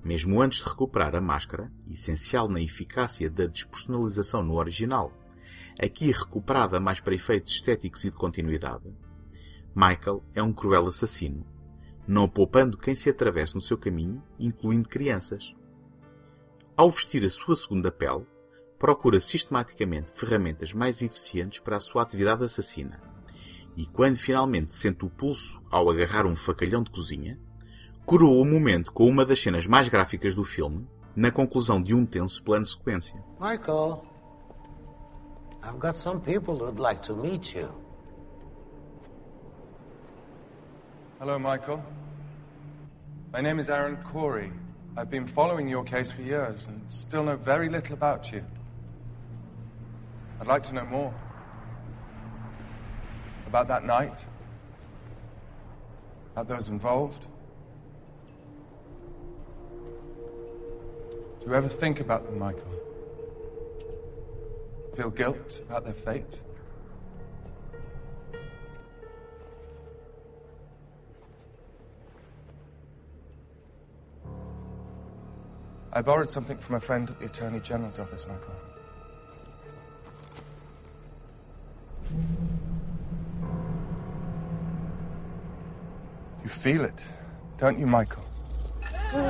Mesmo 0.03 0.41
antes 0.41 0.59
de 0.59 0.69
recuperar 0.69 1.15
a 1.15 1.21
máscara, 1.21 1.71
essencial 1.89 2.47
na 2.47 2.61
eficácia 2.61 3.29
da 3.29 3.47
despersonalização 3.47 4.43
no 4.43 4.55
original, 4.55 5.11
aqui 5.81 6.11
recuperada 6.11 6.79
mais 6.79 6.99
para 6.99 7.15
efeitos 7.15 7.53
estéticos 7.53 8.03
e 8.03 8.11
de 8.11 8.15
continuidade, 8.15 8.93
Michael 9.75 10.23
é 10.33 10.41
um 10.41 10.53
cruel 10.53 10.87
assassino, 10.87 11.45
não 12.07 12.29
poupando 12.29 12.77
quem 12.77 12.95
se 12.95 13.09
atravessa 13.09 13.55
no 13.55 13.61
seu 13.61 13.77
caminho, 13.77 14.23
incluindo 14.39 14.87
crianças. 14.87 15.53
Ao 16.77 16.89
vestir 16.89 17.23
a 17.23 17.29
sua 17.29 17.55
segunda 17.55 17.89
pele, 17.89 18.25
procura 18.77 19.21
sistematicamente 19.21 20.11
ferramentas 20.13 20.73
mais 20.73 21.01
eficientes 21.01 21.59
para 21.59 21.77
a 21.77 21.79
sua 21.79 22.01
atividade 22.01 22.43
assassina. 22.43 22.99
E 23.77 23.85
quando 23.85 24.17
finalmente 24.17 24.75
sente 24.75 25.05
o 25.05 25.09
pulso 25.09 25.61
ao 25.71 25.89
agarrar 25.89 26.25
um 26.25 26.35
facalhão 26.35 26.83
de 26.83 26.91
cozinha, 26.91 27.39
coroa 28.05 28.41
o 28.41 28.45
momento 28.45 28.91
com 28.91 29.07
uma 29.07 29.25
das 29.25 29.41
cenas 29.41 29.65
mais 29.65 29.87
gráficas 29.87 30.35
do 30.35 30.43
filme, 30.43 30.85
na 31.15 31.31
conclusão 31.31 31.81
de 31.81 31.93
um 31.93 32.05
tenso 32.05 32.43
plano 32.43 32.65
sequência. 32.65 33.23
Michael, 33.39 34.03
I've 35.63 35.79
got 35.79 35.97
some 35.97 36.19
people 36.19 36.55
who'd 36.55 36.77
like 36.77 37.01
to 37.03 37.15
meet 37.15 37.55
you. 37.57 37.69
Hello, 41.21 41.39
Michael. 41.39 41.81
My 43.31 43.41
name 43.41 43.61
is 43.61 43.69
Aaron 43.69 43.95
Corey. 44.11 44.51
I've 44.97 45.09
been 45.09 45.27
following 45.27 45.67
your 45.67 45.83
case 45.83 46.09
for 46.09 46.21
years 46.21 46.67
and 46.67 46.81
still 46.87 47.25
know 47.25 47.35
very 47.35 47.67
little 47.67 47.93
about 47.93 48.31
you. 48.31 48.45
I'd 50.39 50.47
like 50.47 50.63
to 50.63 50.73
know 50.73 50.85
more. 50.85 51.13
About 53.45 53.67
that 53.67 53.83
night? 53.83 54.23
About 56.31 56.47
those 56.47 56.69
involved? 56.69 57.27
Do 61.41 61.47
you 61.47 61.53
ever 61.53 61.67
think 61.67 61.99
about 61.99 62.25
them, 62.25 62.39
Michael? 62.39 62.61
Feel 64.95 65.09
guilt 65.09 65.61
about 65.67 65.83
their 65.83 65.93
fate? 65.93 66.39
I 75.95 76.01
borrowed 76.01 76.29
something 76.29 76.57
from 76.57 76.75
a 76.75 76.79
friend 76.81 77.09
at 77.09 77.17
the 77.19 77.25
Attorney 77.25 77.61
General's 77.61 77.99
office, 77.99 78.27
Michael. 78.27 78.53
You 86.43 86.49
feel 86.49 86.83
it, 86.83 87.01
don't 87.57 87.79
you, 87.79 87.87
Michael? 87.87 88.25
You 89.13 89.21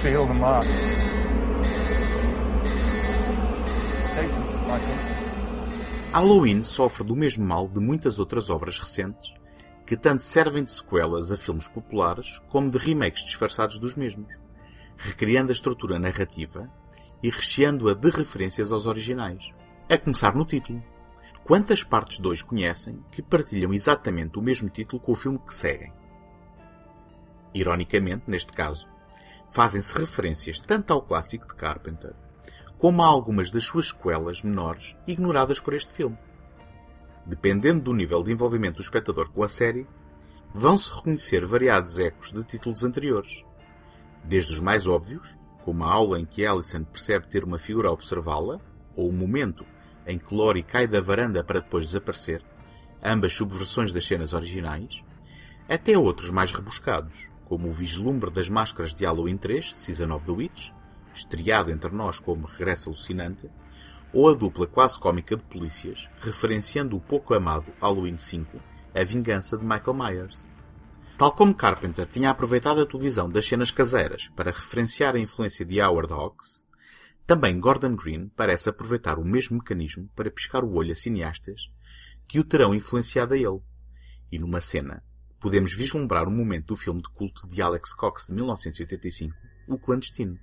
feel 0.00 0.26
the 0.26 0.32
marks. 0.32 0.66
Michael. 4.66 4.94
Halloween 6.12 6.64
sofre 6.64 7.04
do 7.04 7.14
mesmo 7.14 7.44
mal 7.44 7.68
de 7.68 7.80
muitas 7.80 8.18
outras 8.18 8.48
obras 8.48 8.78
recentes 8.78 9.34
que 9.90 9.96
tanto 9.96 10.22
servem 10.22 10.62
de 10.62 10.70
sequelas 10.70 11.32
a 11.32 11.36
filmes 11.36 11.66
populares 11.66 12.40
como 12.48 12.70
de 12.70 12.78
remakes 12.78 13.24
disfarçados 13.24 13.76
dos 13.76 13.96
mesmos, 13.96 14.38
recriando 14.96 15.50
a 15.50 15.52
estrutura 15.52 15.98
narrativa 15.98 16.70
e 17.20 17.28
recheando-a 17.28 17.92
de 17.92 18.08
referências 18.08 18.70
aos 18.70 18.86
originais. 18.86 19.52
A 19.88 19.98
começar 19.98 20.32
no 20.36 20.44
título. 20.44 20.80
Quantas 21.42 21.82
partes 21.82 22.20
dois 22.20 22.40
conhecem 22.40 23.04
que 23.10 23.20
partilham 23.20 23.74
exatamente 23.74 24.38
o 24.38 24.42
mesmo 24.42 24.68
título 24.68 25.02
com 25.02 25.10
o 25.10 25.16
filme 25.16 25.40
que 25.40 25.52
seguem? 25.52 25.92
Ironicamente, 27.52 28.22
neste 28.28 28.52
caso, 28.52 28.86
fazem-se 29.50 29.92
referências 29.98 30.60
tanto 30.60 30.92
ao 30.92 31.02
clássico 31.02 31.48
de 31.48 31.56
Carpenter 31.56 32.14
como 32.78 33.02
a 33.02 33.06
algumas 33.06 33.50
das 33.50 33.64
suas 33.64 33.88
sequelas 33.88 34.40
menores 34.40 34.96
ignoradas 35.04 35.58
por 35.58 35.74
este 35.74 35.92
filme. 35.92 36.16
Dependendo 37.26 37.82
do 37.84 37.94
nível 37.94 38.22
de 38.22 38.32
envolvimento 38.32 38.76
do 38.76 38.82
espectador 38.82 39.30
com 39.30 39.42
a 39.42 39.48
série, 39.48 39.86
vão-se 40.52 40.92
reconhecer 40.92 41.46
variados 41.46 41.98
ecos 41.98 42.32
de 42.32 42.42
títulos 42.42 42.82
anteriores, 42.82 43.44
desde 44.24 44.52
os 44.52 44.60
mais 44.60 44.86
óbvios, 44.86 45.36
como 45.64 45.84
a 45.84 45.92
aula 45.92 46.18
em 46.18 46.24
que 46.24 46.44
Allison 46.44 46.82
percebe 46.84 47.28
ter 47.28 47.44
uma 47.44 47.58
figura 47.58 47.88
a 47.88 47.92
observá-la, 47.92 48.60
ou 48.96 49.08
o 49.08 49.12
momento 49.12 49.64
em 50.06 50.18
que 50.18 50.34
Lori 50.34 50.62
cai 50.62 50.86
da 50.86 51.00
varanda 51.00 51.44
para 51.44 51.60
depois 51.60 51.86
desaparecer, 51.86 52.42
ambas 53.02 53.32
subversões 53.32 53.92
das 53.92 54.04
cenas 54.04 54.32
originais, 54.32 55.04
até 55.68 55.96
outros 55.96 56.30
mais 56.30 56.50
rebuscados, 56.52 57.30
como 57.44 57.68
o 57.68 57.72
vislumbre 57.72 58.30
das 58.30 58.48
máscaras 58.48 58.94
de 58.94 59.04
Halloween 59.04 59.36
3, 59.36 59.76
Season 59.76 60.12
of 60.12 60.26
the 60.26 60.32
Witch, 60.32 60.70
estreado 61.14 61.70
entre 61.70 61.94
nós 61.94 62.18
como 62.18 62.46
regresso 62.46 62.88
alucinante, 62.88 63.48
ou 64.12 64.28
a 64.28 64.34
dupla 64.34 64.66
quase 64.66 64.98
cómica 64.98 65.36
de 65.36 65.42
polícias, 65.44 66.08
referenciando 66.20 66.96
o 66.96 67.00
pouco 67.00 67.34
amado 67.34 67.72
Halloween 67.80 68.18
5, 68.18 68.60
A 68.94 69.04
Vingança 69.04 69.56
de 69.56 69.64
Michael 69.64 69.94
Myers. 69.94 70.44
Tal 71.16 71.32
como 71.32 71.54
Carpenter 71.54 72.06
tinha 72.06 72.30
aproveitado 72.30 72.80
a 72.80 72.86
televisão 72.86 73.28
das 73.28 73.46
cenas 73.46 73.70
caseiras 73.70 74.28
para 74.34 74.50
referenciar 74.50 75.14
a 75.14 75.20
influência 75.20 75.64
de 75.64 75.80
Howard 75.80 76.12
Hawks, 76.12 76.60
também 77.30 77.60
Gordon 77.60 77.94
Green 77.94 78.28
parece 78.34 78.68
aproveitar 78.68 79.16
o 79.16 79.24
mesmo 79.24 79.58
mecanismo 79.58 80.08
para 80.16 80.32
piscar 80.32 80.64
o 80.64 80.74
olho 80.74 80.90
a 80.90 80.96
cineastas 80.96 81.70
que 82.26 82.40
o 82.40 82.44
terão 82.44 82.74
influenciado 82.74 83.34
a 83.34 83.36
ele. 83.36 83.60
E 84.32 84.36
numa 84.36 84.60
cena, 84.60 85.00
podemos 85.38 85.72
vislumbrar 85.72 86.26
um 86.26 86.36
momento 86.36 86.66
do 86.66 86.76
filme 86.76 87.00
de 87.00 87.08
culto 87.10 87.48
de 87.48 87.62
Alex 87.62 87.94
Cox 87.94 88.26
de 88.26 88.34
1985, 88.34 89.32
O 89.68 89.78
Clandestino. 89.78 90.36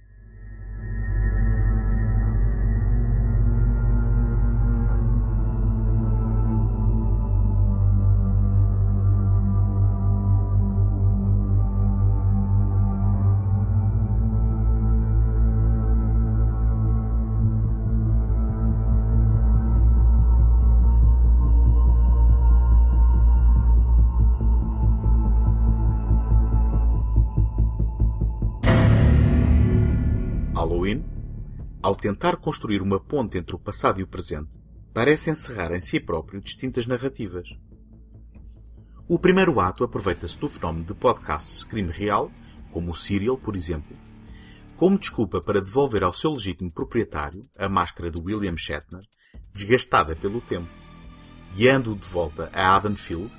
Ao 31.88 31.95
tentar 31.95 32.36
construir 32.36 32.82
uma 32.82 33.00
ponte 33.00 33.38
entre 33.38 33.56
o 33.56 33.60
passado 33.60 34.02
e 34.02 34.04
o 34.04 34.08
presente, 34.08 34.50
parece 34.93 35.30
encerrar 35.30 35.73
em 35.73 35.82
si 35.82 36.02
próprio 36.02 36.41
distintas 36.41 36.86
narrativas. 36.86 37.47
O 39.08 39.17
primeiro 39.17 39.58
ato 39.62 39.86
aproveita-se 39.86 40.38
do 40.38 40.50
fenómeno 40.50 40.84
de 40.84 40.93
podcasts 40.93 41.60
de 41.60 41.65
crime 41.65 41.89
real, 41.89 42.30
como 42.73 42.91
o 42.91 42.95
Serial, 42.95 43.38
por 43.38 43.56
exemplo, 43.56 43.95
como 44.76 45.00
desculpa 45.00 45.39
para 45.39 45.62
devolver 45.62 46.04
ao 46.04 46.12
seu 46.12 46.32
legítimo 46.32 46.69
proprietário 46.73 47.41
a 47.58 47.69
máscara 47.69 48.12
de 48.12 48.21
William 48.21 48.58
Shatner, 48.58 49.04
desgastada 49.54 50.13
pelo 50.13 50.41
tempo, 50.41 50.67
guiando-o 51.56 51.95
de 51.95 52.06
volta 52.06 52.50
a 52.52 52.76
Haddonfield, 52.76 53.32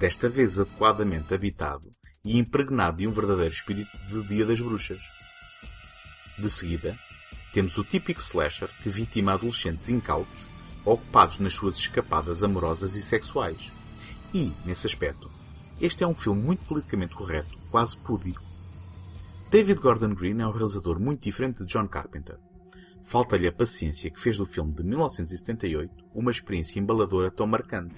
desta 0.00 0.28
vez 0.28 0.58
adequadamente 0.58 1.32
habitado 1.32 1.88
e 2.24 2.36
impregnado 2.36 2.96
de 2.96 3.06
um 3.06 3.12
verdadeiro 3.12 3.54
espírito 3.54 3.96
de 4.08 4.26
Dia 4.26 4.44
das 4.44 4.60
Bruxas. 4.60 5.00
De 6.36 6.50
seguida, 6.50 6.98
temos 7.52 7.76
o 7.76 7.84
típico 7.84 8.20
slasher 8.20 8.70
que 8.82 8.88
vitima 8.88 9.34
adolescentes 9.34 9.90
incautos, 9.90 10.48
ocupados 10.84 11.38
nas 11.38 11.52
suas 11.52 11.76
escapadas 11.76 12.42
amorosas 12.42 12.96
e 12.96 13.02
sexuais. 13.02 13.70
E, 14.32 14.52
nesse 14.64 14.86
aspecto, 14.86 15.30
este 15.80 16.02
é 16.02 16.06
um 16.06 16.14
filme 16.14 16.42
muito 16.42 16.64
politicamente 16.64 17.14
correto, 17.14 17.58
quase 17.70 17.96
púdico. 17.98 18.42
David 19.50 19.80
Gordon 19.80 20.14
Green 20.14 20.40
é 20.40 20.46
um 20.46 20.50
realizador 20.50 20.98
muito 20.98 21.22
diferente 21.22 21.62
de 21.62 21.70
John 21.70 21.86
Carpenter. 21.86 22.38
Falta-lhe 23.02 23.46
a 23.46 23.52
paciência 23.52 24.10
que 24.10 24.20
fez 24.20 24.38
do 24.38 24.46
filme 24.46 24.72
de 24.72 24.82
1978 24.82 25.92
uma 26.14 26.30
experiência 26.30 26.78
embaladora 26.78 27.30
tão 27.30 27.46
marcante. 27.46 27.94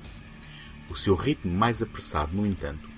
O 0.90 0.96
seu 0.96 1.14
ritmo 1.14 1.52
mais 1.52 1.80
apressado, 1.80 2.34
no 2.34 2.44
entanto, 2.44 2.88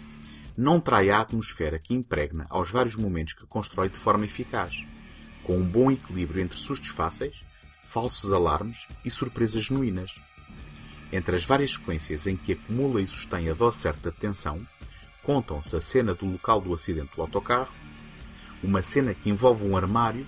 não 0.57 0.81
trai 0.81 1.11
a 1.11 1.21
atmosfera 1.21 1.79
que 1.79 1.92
impregna 1.92 2.47
aos 2.49 2.71
vários 2.71 2.97
momentos 2.97 3.35
que 3.35 3.47
constrói 3.47 3.90
de 3.90 3.99
forma 3.99 4.25
eficaz, 4.25 4.87
com 5.47 5.57
um 5.57 5.65
bom 5.65 5.93
equilíbrio 5.93 6.43
entre 6.43 6.59
sustos 6.59 6.89
fáceis, 6.89 7.45
falsos 7.85 8.33
alarmes 8.33 8.89
e 9.05 9.11
surpresas 9.13 9.63
genuínas. 9.63 10.21
Entre 11.13 11.37
as 11.37 11.45
várias 11.45 11.75
sequências 11.75 12.27
em 12.27 12.37
que 12.37 12.55
acumula 12.55 13.01
e 13.01 13.07
sustém 13.07 13.49
a 13.49 13.55
dose 13.55 13.79
certa 13.79 14.11
de 14.11 14.17
tensão, 14.17 14.59
contam-se 15.23 15.77
a 15.77 15.81
cena 15.81 16.15
do 16.15 16.27
local 16.27 16.61
do 16.61 16.75
acidente 16.75 17.15
do 17.15 17.23
autocarro, 17.23 17.73
uma 18.61 18.83
cena 18.83 19.15
que 19.15 19.31
envolve 19.31 19.65
um 19.65 19.77
armário 19.77 20.27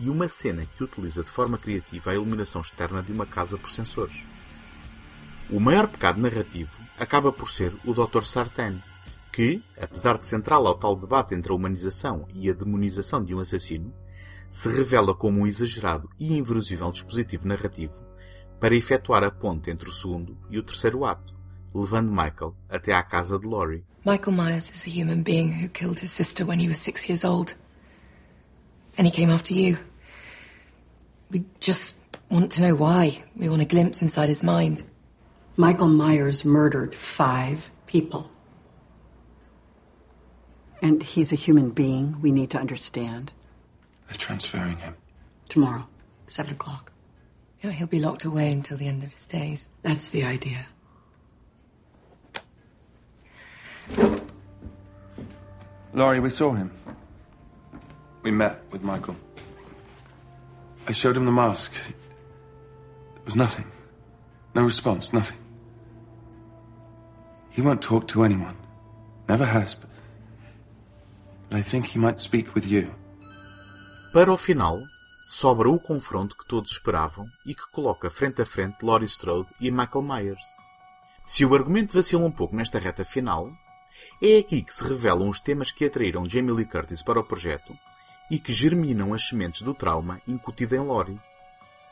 e 0.00 0.10
uma 0.10 0.28
cena 0.28 0.66
que 0.76 0.82
utiliza 0.82 1.22
de 1.22 1.30
forma 1.30 1.56
criativa 1.56 2.10
a 2.10 2.14
iluminação 2.14 2.60
externa 2.60 3.02
de 3.02 3.12
uma 3.12 3.26
casa 3.26 3.56
por 3.56 3.70
sensores. 3.70 4.24
O 5.48 5.60
maior 5.60 5.86
pecado 5.86 6.20
narrativo 6.20 6.76
acaba 6.98 7.30
por 7.30 7.48
ser 7.48 7.72
o 7.84 7.94
Dr. 7.94 8.24
Sartain, 8.24 8.82
que, 9.32 9.62
apesar 9.80 10.18
de 10.18 10.26
central 10.26 10.66
ao 10.66 10.74
tal 10.74 10.96
debate 10.96 11.36
entre 11.36 11.52
a 11.52 11.54
humanização 11.54 12.26
e 12.34 12.50
a 12.50 12.52
demonização 12.52 13.24
de 13.24 13.32
um 13.32 13.38
assassino, 13.38 13.94
se 14.50 14.68
revela 14.68 15.14
como 15.14 15.40
um 15.40 15.46
exagerado 15.46 16.08
e 16.18 16.32
inverosível 16.34 16.90
dispositivo 16.90 17.46
narrativo 17.46 17.94
para 18.58 18.74
efetuar 18.74 19.24
a 19.24 19.30
ponte 19.30 19.70
entre 19.70 19.88
o 19.88 19.92
segundo 19.92 20.36
e 20.50 20.58
o 20.58 20.62
terceiro 20.62 21.04
ato, 21.04 21.34
levando 21.74 22.10
Michael 22.10 22.54
até 22.68 22.92
à 22.92 23.02
casa 23.02 23.38
de 23.38 23.46
Laurie. 23.46 23.84
Michael 24.04 24.36
Myers 24.36 24.70
is 24.70 24.86
a 24.86 24.90
human 24.90 25.22
being 25.22 25.62
who 25.62 25.68
killed 25.68 26.00
his 26.00 26.10
sister 26.10 26.44
when 26.44 26.58
he 26.58 26.68
was 26.68 26.78
six 26.78 27.08
years 27.08 27.24
old. 27.24 27.54
And 28.98 29.06
he 29.06 29.10
came 29.10 29.30
after 29.30 29.54
you. 29.54 29.78
We 31.30 31.44
just 31.60 31.94
want 32.30 32.50
to 32.52 32.62
know 32.62 32.74
why. 32.74 33.22
We 33.36 33.48
want 33.48 33.62
a 33.62 33.66
glimpse 33.66 34.02
inside 34.02 34.28
his 34.28 34.42
mind. 34.42 34.82
Michael 35.56 35.88
Myers 35.88 36.44
murdered 36.44 36.94
five 36.94 37.70
people. 37.86 38.30
And 40.82 41.02
he's 41.02 41.32
a 41.32 41.36
human 41.36 41.70
being 41.70 42.20
we 42.20 42.32
need 42.32 42.50
to 42.50 42.58
understand. 42.58 43.32
They're 44.10 44.18
transferring 44.18 44.76
him. 44.78 44.96
Tomorrow, 45.48 45.86
seven 46.26 46.54
o'clock. 46.54 46.90
You 47.60 47.70
know, 47.70 47.76
he'll 47.76 47.86
be 47.86 48.00
locked 48.00 48.24
away 48.24 48.50
until 48.50 48.76
the 48.76 48.88
end 48.88 49.04
of 49.04 49.12
his 49.12 49.24
days. 49.24 49.68
That's 49.82 50.08
the 50.08 50.24
idea. 50.24 50.66
Laurie, 55.94 56.18
we 56.18 56.30
saw 56.30 56.52
him. 56.52 56.72
We 58.22 58.32
met 58.32 58.60
with 58.72 58.82
Michael. 58.82 59.14
I 60.88 60.92
showed 60.92 61.16
him 61.16 61.24
the 61.24 61.32
mask. 61.32 61.72
It 61.88 63.24
was 63.24 63.36
nothing. 63.36 63.70
No 64.56 64.64
response, 64.64 65.12
nothing. 65.12 65.38
He 67.50 67.62
won't 67.62 67.80
talk 67.80 68.08
to 68.08 68.24
anyone. 68.24 68.56
Never 69.28 69.44
has, 69.44 69.76
but, 69.76 69.90
but 71.48 71.58
I 71.58 71.62
think 71.62 71.86
he 71.86 72.00
might 72.00 72.20
speak 72.20 72.56
with 72.56 72.66
you. 72.66 72.92
Para 74.12 74.32
o 74.32 74.36
final, 74.36 74.82
sobra 75.28 75.70
o 75.70 75.78
confronto 75.78 76.36
que 76.36 76.44
todos 76.44 76.72
esperavam 76.72 77.30
e 77.46 77.54
que 77.54 77.70
coloca 77.70 78.10
frente 78.10 78.42
a 78.42 78.46
frente 78.46 78.84
Laurie 78.84 79.06
Strode 79.06 79.48
e 79.60 79.70
Michael 79.70 80.02
Myers. 80.02 80.44
Se 81.24 81.44
o 81.44 81.54
argumento 81.54 81.92
vacila 81.92 82.26
um 82.26 82.30
pouco 82.32 82.56
nesta 82.56 82.80
reta 82.80 83.04
final, 83.04 83.52
é 84.20 84.38
aqui 84.38 84.62
que 84.62 84.74
se 84.74 84.82
revelam 84.82 85.28
os 85.28 85.38
temas 85.38 85.70
que 85.70 85.84
atraíram 85.84 86.28
Jamie 86.28 86.52
Lee 86.52 86.66
Curtis 86.66 87.04
para 87.04 87.20
o 87.20 87.24
projeto 87.24 87.72
e 88.28 88.36
que 88.40 88.52
germinam 88.52 89.14
as 89.14 89.28
sementes 89.28 89.62
do 89.62 89.74
trauma 89.74 90.20
incutido 90.26 90.74
em 90.74 90.84
Laurie, 90.84 91.20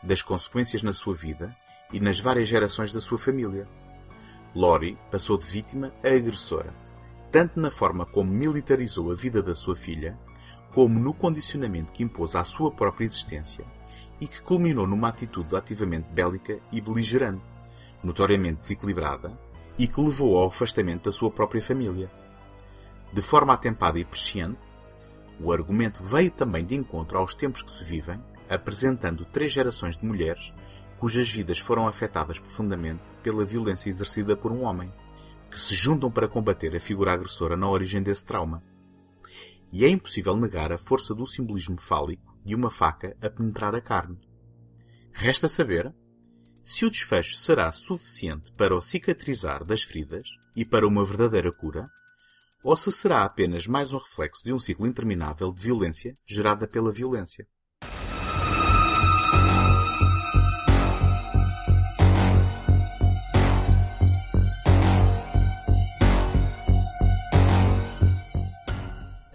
das 0.03 0.21
consequências 0.21 0.83
na 0.83 0.93
sua 0.93 1.15
vida 1.15 1.57
e 1.93 2.01
nas 2.01 2.19
várias 2.19 2.49
gerações 2.49 2.93
da 2.93 3.01
sua 3.01 3.19
família. 3.19 3.69
Laurie 4.57 4.99
passou 5.09 5.39
de 5.39 5.45
vítima 5.45 5.95
a 6.03 6.09
agressora, 6.09 6.75
tanto 7.31 7.61
na 7.61 7.71
forma 7.71 8.05
como 8.05 8.29
militarizou 8.29 9.13
a 9.13 9.15
vida 9.15 9.41
da 9.41 9.55
sua 9.55 9.77
filha, 9.77 10.19
como 10.73 10.99
no 10.99 11.13
condicionamento 11.13 11.93
que 11.93 12.03
impôs 12.03 12.35
à 12.35 12.45
sua 12.45 12.71
própria 12.71 13.07
existência 13.07 13.65
e 14.21 14.27
que 14.27 14.41
culminou 14.43 14.87
numa 14.87 15.09
atitude 15.09 15.55
ativamente 15.57 16.09
bélica 16.11 16.59
e 16.73 16.81
beligerante, 16.81 17.45
notoriamente 18.03 18.59
desequilibrada 18.59 19.39
e 19.79 19.87
que 19.87 20.01
levou 20.01 20.37
ao 20.37 20.49
afastamento 20.49 21.05
da 21.05 21.13
sua 21.13 21.31
própria 21.31 21.63
família. 21.63 22.11
De 23.13 23.23
forma 23.23 23.55
atempada 23.55 23.99
e 23.99 24.05
presciente, 24.05 24.59
o 25.41 25.53
argumento 25.53 26.03
veio 26.03 26.31
também 26.31 26.65
de 26.65 26.75
encontro 26.75 27.17
aos 27.17 27.35
tempos 27.35 27.63
que 27.63 27.71
se 27.71 27.85
vivem, 27.85 28.21
apresentando 28.49 29.25
três 29.25 29.53
gerações 29.53 29.97
de 29.97 30.05
mulheres 30.05 30.53
cujas 30.99 31.31
vidas 31.31 31.61
foram 31.61 31.87
afetadas 31.87 32.41
profundamente 32.41 33.03
pela 33.23 33.45
violência 33.45 33.89
exercida 33.89 34.37
por 34.37 34.51
um 34.51 34.65
homem, 34.65 34.93
que 35.49 35.61
se 35.61 35.75
juntam 35.75 36.11
para 36.11 36.29
combater 36.29 36.75
a 36.75 36.81
figura 36.81 37.13
agressora 37.13 37.57
na 37.57 37.69
origem 37.69 38.03
desse 38.03 38.27
trauma. 38.27 38.63
E 39.71 39.85
é 39.85 39.89
impossível 39.89 40.37
negar 40.37 40.73
a 40.73 40.79
força 40.79 41.15
do 41.15 41.27
simbolismo 41.27 41.81
fálico 41.81 42.39
de 42.45 42.55
uma 42.55 42.71
faca 42.71 43.17
a 43.21 43.29
penetrar 43.29 43.75
a 43.75 43.81
carne. 43.81 44.19
Resta 45.13 45.49
saber 45.49 45.95
se 46.65 46.85
o 46.85 46.91
desfecho 46.91 47.37
será 47.37 47.73
suficiente 47.73 48.53
para 48.53 48.77
o 48.77 48.81
cicatrizar 48.83 49.65
das 49.65 49.83
feridas 49.83 50.29
e 50.55 50.65
para 50.65 50.87
uma 50.87 51.05
verdadeira 51.05 51.51
cura, 51.53 51.87
ou 52.63 52.77
se 52.77 52.93
será 52.93 53.25
apenas 53.25 53.67
mais 53.67 53.93
um 53.93 53.99
reflexo 53.99 54.45
de 54.45 54.53
um 54.53 54.59
ciclo 54.59 54.87
interminável 54.87 55.53
de 55.53 55.63
violência 55.63 56.15
gerada 56.27 56.67
pela 56.67 56.93
violência. 56.93 57.47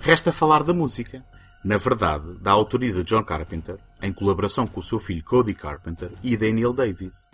Resta 0.05 0.33
falar 0.33 0.63
da 0.63 0.73
música. 0.73 1.23
Na 1.63 1.77
verdade, 1.77 2.33
da 2.41 2.51
autoria 2.51 2.91
de 2.91 3.05
John 3.05 3.23
Carpenter, 3.23 3.77
em 4.01 4.11
colaboração 4.11 4.67
com 4.67 4.81
o 4.81 4.83
seu 4.83 4.99
filho 4.99 5.23
Cody 5.23 5.53
Carpenter 5.53 6.11
e 6.21 6.35
Daniel 6.35 6.73
Davis. 6.73 7.29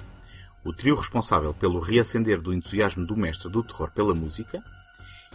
O 0.63 0.71
trio 0.71 0.93
responsável 0.93 1.51
pelo 1.51 1.79
reacender 1.79 2.39
do 2.39 2.53
entusiasmo 2.53 3.07
do 3.07 3.17
mestre 3.17 3.51
do 3.51 3.63
terror 3.63 3.89
pela 3.89 4.13
música, 4.13 4.63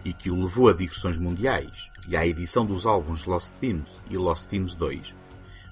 e 0.04 0.12
que 0.12 0.30
o 0.30 0.42
levou 0.42 0.68
a 0.68 0.72
digressões 0.72 1.18
mundiais 1.18 1.90
e 2.06 2.16
à 2.16 2.24
edição 2.24 2.64
dos 2.64 2.86
álbuns 2.86 3.24
Lost 3.24 3.52
Themes 3.54 4.00
e 4.08 4.16
Lost 4.16 4.48
Themes 4.48 4.76
2, 4.76 5.12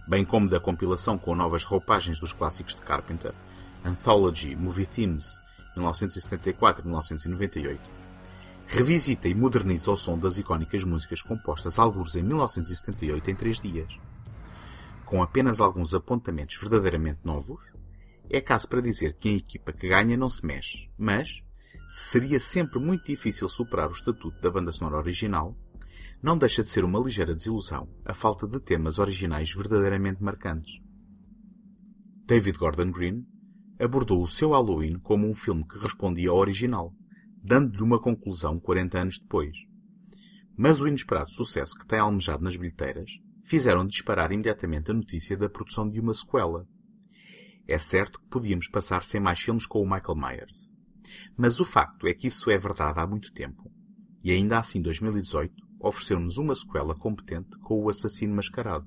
bem 0.08 0.24
como 0.24 0.50
da 0.50 0.58
compilação 0.58 1.16
com 1.16 1.36
novas 1.36 1.62
roupagens 1.62 2.18
dos 2.18 2.32
clássicos 2.32 2.74
de 2.74 2.82
Carpenter, 2.82 3.32
Anthology 3.84 4.56
Movie 4.56 4.84
Themes 4.84 5.38
1974 5.76 6.82
e 6.82 6.86
1998, 6.86 8.01
revisita 8.72 9.28
e 9.28 9.34
moderniza 9.34 9.90
o 9.90 9.96
som 9.98 10.18
das 10.18 10.38
icónicas 10.38 10.82
músicas 10.82 11.20
compostas 11.20 11.78
alguns 11.78 12.16
em 12.16 12.22
1978 12.22 13.30
em 13.30 13.34
três 13.34 13.60
dias. 13.60 14.00
Com 15.04 15.22
apenas 15.22 15.60
alguns 15.60 15.92
apontamentos 15.92 16.56
verdadeiramente 16.56 17.20
novos, 17.22 17.62
é 18.30 18.40
caso 18.40 18.66
para 18.66 18.80
dizer 18.80 19.18
que 19.18 19.28
a 19.28 19.36
equipa 19.36 19.74
que 19.74 19.90
ganha 19.90 20.16
não 20.16 20.30
se 20.30 20.46
mexe, 20.46 20.90
mas, 20.96 21.42
se 21.90 22.12
seria 22.12 22.40
sempre 22.40 22.78
muito 22.78 23.04
difícil 23.04 23.46
superar 23.46 23.90
o 23.90 23.92
estatuto 23.92 24.40
da 24.40 24.50
banda 24.50 24.72
sonora 24.72 24.96
original, 24.96 25.54
não 26.22 26.38
deixa 26.38 26.62
de 26.62 26.70
ser 26.70 26.82
uma 26.82 26.98
ligeira 26.98 27.34
desilusão 27.34 27.86
a 28.06 28.14
falta 28.14 28.46
de 28.48 28.58
temas 28.58 28.98
originais 28.98 29.52
verdadeiramente 29.52 30.22
marcantes. 30.22 30.80
David 32.24 32.56
Gordon 32.56 32.90
Green 32.90 33.26
abordou 33.78 34.22
o 34.22 34.28
seu 34.28 34.52
Halloween 34.52 34.98
como 34.98 35.28
um 35.28 35.34
filme 35.34 35.62
que 35.68 35.78
respondia 35.78 36.30
ao 36.30 36.38
original, 36.38 36.94
dando-lhe 37.42 37.82
uma 37.82 38.00
conclusão 38.00 38.60
40 38.60 38.98
anos 39.00 39.18
depois. 39.18 39.56
Mas 40.56 40.80
o 40.80 40.86
inesperado 40.86 41.30
sucesso 41.30 41.74
que 41.74 41.86
tem 41.86 41.98
almejado 41.98 42.44
nas 42.44 42.56
bilheteiras 42.56 43.10
fizeram 43.42 43.86
disparar 43.86 44.30
imediatamente 44.30 44.90
a 44.90 44.94
notícia 44.94 45.36
da 45.36 45.48
produção 45.48 45.88
de 45.88 45.98
uma 45.98 46.14
sequela. 46.14 46.66
É 47.66 47.78
certo 47.78 48.20
que 48.20 48.28
podíamos 48.28 48.68
passar 48.68 49.02
sem 49.04 49.20
mais 49.20 49.40
filmes 49.40 49.66
com 49.66 49.80
o 49.80 49.90
Michael 49.90 50.16
Myers. 50.16 50.70
Mas 51.36 51.58
o 51.58 51.64
facto 51.64 52.06
é 52.06 52.14
que 52.14 52.28
isso 52.28 52.50
é 52.50 52.58
verdade 52.58 53.00
há 53.00 53.06
muito 53.06 53.32
tempo. 53.32 53.70
E 54.22 54.30
ainda 54.30 54.58
assim, 54.58 54.80
2018, 54.80 55.52
ofereceu-nos 55.80 56.38
uma 56.38 56.54
sequela 56.54 56.94
competente 56.94 57.58
com 57.58 57.82
o 57.82 57.88
assassino 57.88 58.34
mascarado. 58.34 58.86